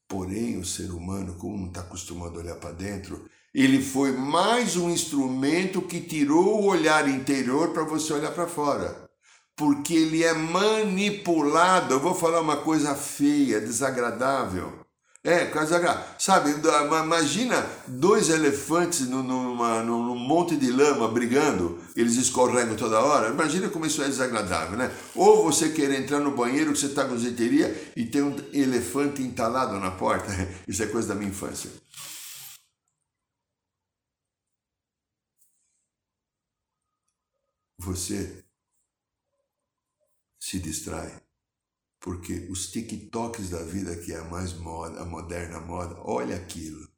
Porém, 0.09 0.59
o 0.59 0.65
ser 0.65 0.91
humano, 0.91 1.35
como 1.35 1.57
não 1.57 1.69
está 1.69 1.81
acostumado 1.81 2.37
a 2.37 2.43
olhar 2.43 2.57
para 2.57 2.73
dentro, 2.73 3.29
ele 3.55 3.83
foi 3.83 4.13
mais 4.13 4.77
um 4.77 4.91
instrumento 4.91 5.81
que 5.83 6.01
tirou 6.01 6.63
o 6.63 6.67
olhar 6.67 7.09
interior 7.09 7.73
para 7.73 7.85
você 7.85 8.13
olhar 8.13 8.33
para 8.33 8.47
fora. 8.47 9.09
Porque 9.57 9.95
ele 9.95 10.23
é 10.23 10.35
manipulado. 10.35 11.95
Eu 11.95 12.01
vou 12.01 12.15
falar 12.15 12.41
uma 12.41 12.59
coisa 12.59 12.95
feia, 12.95 13.61
desagradável. 13.61 14.86
É, 15.27 15.45
casa 15.47 16.07
sabe, 16.21 16.55
imagina 17.03 17.61
dois 17.89 18.29
elefantes 18.29 19.09
numa, 19.09 19.83
num 19.83 20.15
monte 20.15 20.55
de 20.55 20.71
lama 20.71 21.09
brigando, 21.09 21.81
eles 21.97 22.15
escorregam 22.15 22.77
toda 22.77 23.01
hora. 23.01 23.31
Imagina 23.31 23.69
como 23.69 23.85
isso 23.87 24.01
é 24.05 24.07
desagradável, 24.07 24.79
né? 24.79 24.89
Ou 25.17 25.43
você 25.43 25.71
querer 25.71 26.01
entrar 26.01 26.21
no 26.21 26.31
banheiro 26.37 26.73
que 26.73 26.79
você 26.79 26.87
está 26.87 27.05
com 27.05 27.19
zeteria 27.19 27.93
e 27.97 28.07
tem 28.07 28.23
um 28.23 28.37
elefante 28.53 29.21
entalado 29.21 29.81
na 29.81 29.91
porta. 29.91 30.29
Isso 30.69 30.85
é 30.85 30.87
coisa 30.87 31.09
da 31.09 31.15
minha 31.17 31.31
infância. 31.31 31.71
Você 37.79 38.45
se 40.39 40.61
distrai 40.61 41.26
porque 42.07 42.47
os 42.49 42.71
TikToks 42.71 43.51
da 43.51 43.61
vida, 43.65 43.97
que 43.97 44.13
é 44.13 44.19
a 44.19 44.25
mais 44.27 44.53
moda, 44.53 45.01
a 45.01 45.05
moderna 45.05 45.59
moda, 45.59 45.97
olha 46.05 46.37
aquilo. 46.37 46.89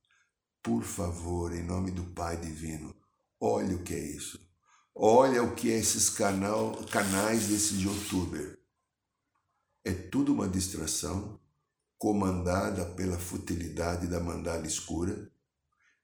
Por 0.63 0.85
favor, 0.85 1.51
em 1.55 1.63
nome 1.63 1.91
do 1.91 2.05
Pai 2.13 2.37
Divino, 2.37 2.95
olha 3.41 3.75
o 3.75 3.83
que 3.83 3.95
é 3.95 3.99
isso. 3.99 4.39
Olha 4.95 5.43
o 5.43 5.55
que 5.55 5.73
é 5.73 5.79
esses 5.79 6.11
canal, 6.11 6.73
canais 6.91 7.47
desses 7.47 7.81
youtuber. 7.81 8.59
É 9.83 9.95
tudo 9.95 10.35
uma 10.35 10.47
distração 10.47 11.41
comandada 11.97 12.85
pela 12.85 13.19
futilidade 13.19 14.09
da 14.09 14.21
mandala 14.21 14.67
escura 14.67 15.33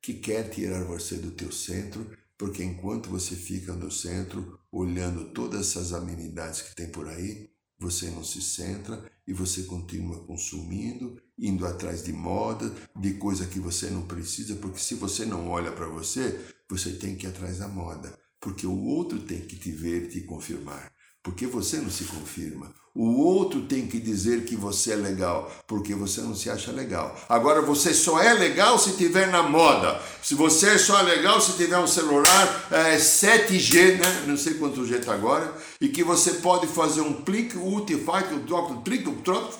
que 0.00 0.14
quer 0.14 0.48
tirar 0.48 0.82
você 0.84 1.16
do 1.18 1.30
teu 1.30 1.52
centro, 1.52 2.10
porque 2.38 2.64
enquanto 2.64 3.10
você 3.10 3.36
fica 3.36 3.74
no 3.74 3.90
centro 3.90 4.58
olhando 4.72 5.30
todas 5.34 5.60
essas 5.60 5.92
amenidades 5.92 6.62
que 6.62 6.74
tem 6.74 6.90
por 6.90 7.06
aí, 7.06 7.53
você 7.84 8.08
não 8.10 8.24
se 8.24 8.40
centra 8.40 9.04
e 9.26 9.32
você 9.32 9.64
continua 9.64 10.24
consumindo, 10.24 11.20
indo 11.38 11.66
atrás 11.66 12.02
de 12.02 12.12
moda, 12.12 12.74
de 12.96 13.14
coisa 13.14 13.46
que 13.46 13.60
você 13.60 13.90
não 13.90 14.02
precisa, 14.02 14.56
porque 14.56 14.78
se 14.78 14.94
você 14.94 15.26
não 15.26 15.48
olha 15.48 15.70
para 15.70 15.86
você, 15.86 16.40
você 16.68 16.92
tem 16.92 17.14
que 17.14 17.26
ir 17.26 17.28
atrás 17.28 17.58
da 17.58 17.68
moda, 17.68 18.18
porque 18.40 18.66
o 18.66 18.84
outro 18.84 19.20
tem 19.20 19.42
que 19.42 19.56
te 19.56 19.70
ver 19.70 20.04
e 20.04 20.08
te 20.08 20.20
confirmar 20.22 20.93
porque 21.24 21.46
você 21.46 21.78
não 21.78 21.90
se 21.90 22.04
confirma. 22.04 22.70
O 22.94 23.18
outro 23.18 23.62
tem 23.62 23.88
que 23.88 23.98
dizer 23.98 24.44
que 24.44 24.54
você 24.54 24.92
é 24.92 24.96
legal, 24.96 25.50
porque 25.66 25.96
você 25.96 26.20
não 26.20 26.32
se 26.32 26.48
acha 26.48 26.70
legal. 26.70 27.18
Agora 27.28 27.60
você 27.60 27.92
só 27.92 28.22
é 28.22 28.32
legal 28.34 28.78
se 28.78 28.92
tiver 28.92 29.28
na 29.32 29.42
moda. 29.42 30.00
Se 30.22 30.34
você 30.36 30.78
só 30.78 31.00
é 31.00 31.02
legal 31.02 31.40
se 31.40 31.54
tiver 31.54 31.78
um 31.78 31.88
celular 31.88 32.68
é, 32.70 32.96
7G, 32.96 33.98
né? 33.98 34.24
Não 34.28 34.36
sei 34.36 34.54
quanto 34.54 34.86
G 34.86 34.98
está 34.98 35.12
agora, 35.12 35.52
e 35.80 35.88
que 35.88 36.04
você 36.04 36.34
pode 36.34 36.68
fazer 36.68 37.00
um 37.00 37.24
clique, 37.24 37.56
utify, 37.56 38.22
que 38.28 38.38
troco, 38.46 38.82
clique, 38.82 39.10
troco, 39.22 39.52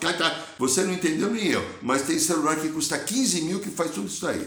você 0.56 0.84
não 0.84 0.92
entendeu 0.92 1.30
nem 1.30 1.48
eu. 1.48 1.66
Mas 1.82 2.02
tem 2.02 2.18
celular 2.20 2.54
que 2.60 2.68
custa 2.68 2.96
15 2.98 3.40
mil 3.40 3.58
que 3.58 3.70
faz 3.70 3.90
tudo 3.90 4.06
isso 4.06 4.24
aí. 4.28 4.46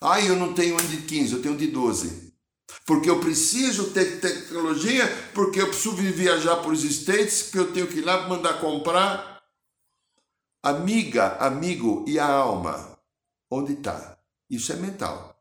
Ah, 0.00 0.18
eu 0.20 0.36
não 0.36 0.54
tenho 0.54 0.76
um 0.76 0.86
de 0.86 0.98
15, 0.98 1.34
eu 1.34 1.42
tenho 1.42 1.54
um 1.54 1.58
de 1.58 1.66
12 1.66 2.31
porque 2.84 3.08
eu 3.08 3.20
preciso 3.20 3.90
ter 3.90 4.20
tecnologia, 4.20 5.06
porque 5.34 5.60
eu 5.60 5.68
preciso 5.68 5.94
viajar 5.94 6.56
para 6.56 6.70
os 6.70 6.82
States, 6.82 7.42
que 7.50 7.58
eu 7.58 7.72
tenho 7.72 7.86
que 7.86 7.98
ir 7.98 8.04
lá 8.04 8.28
mandar 8.28 8.60
comprar. 8.60 9.42
Amiga, 10.62 11.36
amigo 11.38 12.04
e 12.06 12.18
a 12.18 12.26
alma, 12.26 12.98
onde 13.50 13.74
está? 13.74 14.18
Isso 14.48 14.72
é 14.72 14.76
mental. 14.76 15.40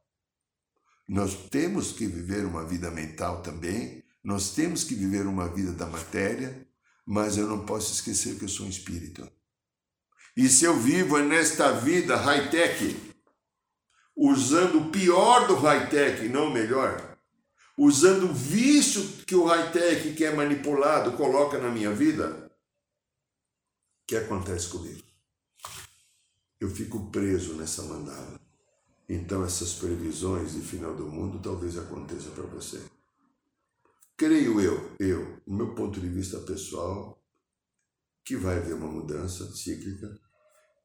Nós 1.08 1.36
temos 1.50 1.92
que 1.92 2.06
viver 2.06 2.46
uma 2.46 2.66
vida 2.66 2.90
mental 2.90 3.42
também, 3.42 4.04
nós 4.24 4.52
temos 4.52 4.84
que 4.84 4.96
viver 4.96 5.26
uma 5.26 5.48
vida 5.48 5.72
da 5.72 5.86
matéria, 5.86 6.68
mas 7.06 7.38
eu 7.38 7.48
não 7.48 7.66
posso 7.66 7.92
esquecer 7.94 8.38
que 8.38 8.46
eu 8.46 8.50
sou 8.50 8.66
um 8.66 8.70
espírito. 8.70 9.30
E 10.38 10.48
se 10.48 10.64
eu 10.64 10.78
vivo 10.78 11.18
nesta 11.20 11.72
vida 11.74 12.16
high-tech, 12.16 13.14
usando 14.16 14.80
o 14.80 14.92
pior 14.92 15.48
do 15.48 15.56
high-tech, 15.56 16.28
não 16.30 16.48
o 16.48 16.54
melhor, 16.54 17.11
usando 17.84 18.30
o 18.30 18.34
vício 18.34 19.02
que 19.26 19.34
o 19.34 19.46
high-tech, 19.46 20.14
que 20.14 20.24
é 20.24 20.32
manipulado, 20.32 21.14
coloca 21.14 21.58
na 21.58 21.72
minha 21.72 21.92
vida, 21.92 22.46
o 22.46 24.08
que 24.08 24.16
acontece 24.16 24.70
comigo? 24.70 25.02
Eu 26.60 26.70
fico 26.70 27.10
preso 27.10 27.56
nessa 27.56 27.82
mandala. 27.82 28.40
Então 29.10 29.44
essas 29.44 29.74
previsões 29.74 30.54
de 30.54 30.62
final 30.62 30.96
do 30.96 31.08
mundo 31.08 31.42
talvez 31.42 31.76
aconteça 31.76 32.30
para 32.30 32.44
você. 32.44 32.80
Creio 34.16 34.62
eu, 34.62 34.96
eu, 35.00 35.42
no 35.48 35.58
meu 35.58 35.74
ponto 35.74 36.00
de 36.00 36.08
vista 36.08 36.40
pessoal, 36.42 37.20
que 38.24 38.36
vai 38.36 38.58
haver 38.58 38.76
uma 38.76 38.92
mudança 38.92 39.52
cíclica, 39.56 40.16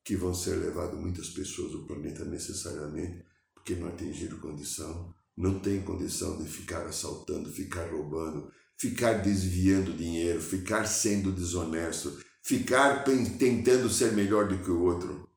que 0.02 0.16
vão 0.16 0.32
ser 0.32 0.54
levadas 0.54 0.98
muitas 0.98 1.28
pessoas 1.28 1.72
do 1.72 1.86
planeta 1.86 2.24
necessariamente, 2.24 3.22
porque 3.54 3.74
não 3.74 3.88
atingiram 3.88 4.40
condição, 4.40 5.14
não 5.36 5.58
tem 5.58 5.82
condição 5.82 6.38
de 6.42 6.48
ficar 6.48 6.86
assaltando, 6.86 7.52
ficar 7.52 7.90
roubando, 7.90 8.50
ficar 8.78 9.14
desviando 9.14 9.92
dinheiro, 9.92 10.40
ficar 10.40 10.86
sendo 10.86 11.30
desonesto, 11.30 12.18
ficar 12.42 13.04
tentando 13.04 13.90
ser 13.90 14.12
melhor 14.12 14.48
do 14.48 14.58
que 14.58 14.70
o 14.70 14.82
outro. 14.82 15.28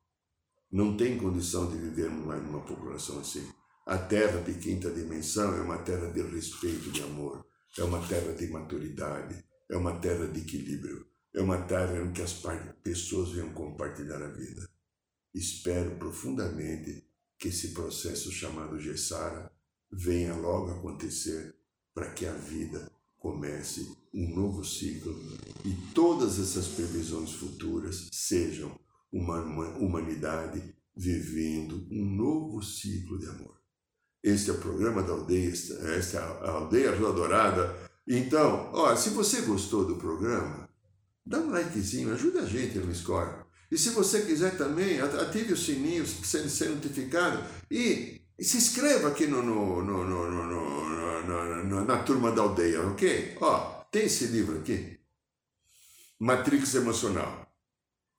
Não 0.72 0.96
tem 0.96 1.18
condição 1.18 1.70
de 1.70 1.76
vivermos 1.76 2.24
mais 2.24 2.42
numa 2.42 2.64
população 2.64 3.20
assim. 3.20 3.46
A 3.86 3.98
terra 3.98 4.40
de 4.40 4.54
quinta 4.54 4.90
dimensão 4.90 5.54
é 5.54 5.60
uma 5.60 5.78
terra 5.78 6.10
de 6.10 6.22
respeito 6.22 6.90
de 6.90 7.02
amor, 7.02 7.44
é 7.76 7.82
uma 7.82 8.06
terra 8.06 8.32
de 8.32 8.46
maturidade, 8.46 9.44
é 9.68 9.76
uma 9.76 9.98
terra 9.98 10.26
de 10.26 10.40
equilíbrio, 10.40 11.06
é 11.34 11.42
uma 11.42 11.60
terra 11.62 12.00
em 12.00 12.12
que 12.12 12.22
as 12.22 12.40
pessoas 12.82 13.30
venham 13.30 13.52
compartilhar 13.52 14.22
a 14.22 14.28
vida. 14.28 14.68
Espero 15.34 15.96
profundamente 15.96 17.04
que 17.38 17.48
esse 17.48 17.68
processo 17.68 18.30
chamado 18.30 18.78
Gessara 18.78 19.50
venha 19.90 20.34
logo 20.34 20.70
acontecer 20.70 21.54
para 21.94 22.10
que 22.10 22.26
a 22.26 22.32
vida 22.32 22.90
comece 23.18 23.86
um 24.14 24.34
novo 24.34 24.64
ciclo 24.64 25.14
e 25.64 25.72
todas 25.94 26.38
essas 26.38 26.68
previsões 26.68 27.32
futuras 27.32 28.08
sejam 28.12 28.78
uma 29.12 29.40
humanidade 29.76 30.74
vivendo 30.96 31.86
um 31.90 32.04
novo 32.04 32.62
ciclo 32.62 33.18
de 33.18 33.26
amor. 33.26 33.60
Este 34.22 34.50
é 34.50 34.52
o 34.52 34.58
programa 34.58 35.02
da 35.02 35.12
aldeia, 35.12 35.50
esta 35.50 36.18
é 36.18 36.20
a 36.20 36.50
aldeia 36.50 36.94
Rua 36.94 37.12
Dourada. 37.12 37.74
Então, 38.06 38.70
ó, 38.72 38.94
se 38.94 39.10
você 39.10 39.42
gostou 39.42 39.84
do 39.84 39.96
programa, 39.96 40.68
dá 41.24 41.38
um 41.38 41.50
likezinho, 41.50 42.12
ajuda 42.12 42.42
a 42.42 42.46
gente 42.46 42.78
no 42.78 42.94
score. 42.94 43.44
E 43.70 43.78
se 43.78 43.90
você 43.90 44.22
quiser 44.22 44.58
também, 44.58 45.00
ative 45.00 45.52
o 45.52 45.56
sininho 45.56 46.04
para 46.04 46.48
ser 46.48 46.70
notificado 46.70 47.42
e 47.70 48.19
se 48.44 48.56
inscreva 48.56 49.08
aqui 49.08 49.26
no, 49.26 49.42
no, 49.42 49.82
no, 49.82 50.04
no, 51.64 51.84
na 51.84 52.02
turma 52.02 52.32
da 52.32 52.42
aldeia, 52.42 52.86
ok? 52.88 53.36
Ó, 53.40 53.84
tem 53.90 54.04
esse 54.04 54.26
livro 54.26 54.58
aqui, 54.58 54.98
Matrix 56.18 56.74
Emocional. 56.74 57.46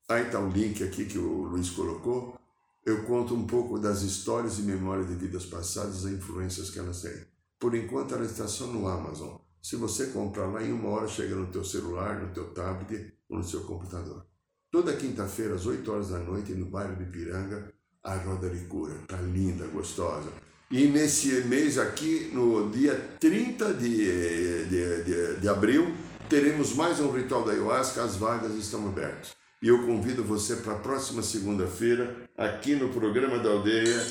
Aí 0.09 0.25
está 0.25 0.39
o 0.39 0.49
link 0.49 0.83
aqui 0.83 1.05
que 1.05 1.17
o 1.17 1.43
Luiz 1.43 1.69
colocou. 1.69 2.37
Eu 2.85 3.03
conto 3.05 3.33
um 3.33 3.45
pouco 3.45 3.79
das 3.79 4.01
histórias 4.01 4.59
e 4.59 4.63
memórias 4.63 5.07
de 5.07 5.15
vidas 5.15 5.45
passadas 5.45 6.03
e 6.03 6.15
influências 6.15 6.69
que 6.69 6.79
elas 6.79 7.01
têm. 7.01 7.25
Por 7.59 7.75
enquanto 7.75 8.15
ela 8.15 8.25
está 8.25 8.47
só 8.47 8.65
no 8.65 8.87
Amazon. 8.87 9.37
Se 9.61 9.75
você 9.75 10.07
comprar 10.07 10.47
lá 10.47 10.63
em 10.63 10.73
uma 10.73 10.89
hora, 10.89 11.07
chega 11.07 11.35
no 11.35 11.51
teu 11.51 11.63
celular, 11.63 12.19
no 12.19 12.33
teu 12.33 12.51
tablet 12.53 13.13
ou 13.29 13.37
no 13.37 13.43
seu 13.43 13.61
computador. 13.61 14.25
Toda 14.71 14.97
quinta-feira, 14.97 15.55
às 15.55 15.65
8 15.65 15.91
horas 15.91 16.09
da 16.09 16.17
noite, 16.17 16.53
no 16.53 16.65
bairro 16.65 16.95
de 16.95 17.05
Piranga, 17.05 17.71
a 18.03 18.15
roda 18.15 18.49
de 18.49 18.65
cura. 18.65 18.93
Tá 19.07 19.17
linda, 19.17 19.65
gostosa. 19.67 20.29
E 20.69 20.87
nesse 20.87 21.27
mês 21.45 21.77
aqui, 21.77 22.29
no 22.33 22.69
dia 22.69 22.95
30 23.19 23.73
de, 23.73 24.65
de, 24.65 25.03
de, 25.03 25.35
de 25.41 25.49
abril, 25.49 25.93
teremos 26.29 26.73
mais 26.75 26.99
um 26.99 27.11
ritual 27.11 27.43
da 27.43 27.51
ayahuasca, 27.51 28.03
as 28.03 28.15
vagas 28.15 28.55
estão 28.55 28.87
abertas. 28.87 29.31
E 29.61 29.67
eu 29.67 29.85
convido 29.85 30.23
você 30.23 30.55
para 30.55 30.73
a 30.73 30.79
próxima 30.79 31.21
segunda-feira, 31.21 32.15
aqui 32.37 32.73
no 32.73 32.89
programa 32.89 33.37
da 33.37 33.49
aldeia, 33.49 34.01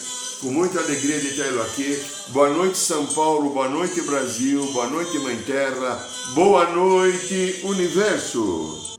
com 0.41 0.51
muita 0.51 0.78
alegria 0.78 1.18
de 1.18 1.34
tê-lo 1.34 1.62
aqui. 1.62 1.99
Boa 2.28 2.51
noite, 2.51 2.78
São 2.78 3.07
Paulo, 3.07 3.53
boa 3.53 3.68
noite, 3.68 4.01
Brasil, 4.03 4.64
boa 4.72 4.88
noite, 4.88 5.18
Mãe 5.18 5.36
Terra, 5.43 5.99
boa 6.34 6.70
noite, 6.70 7.62
Universo. 7.64 8.99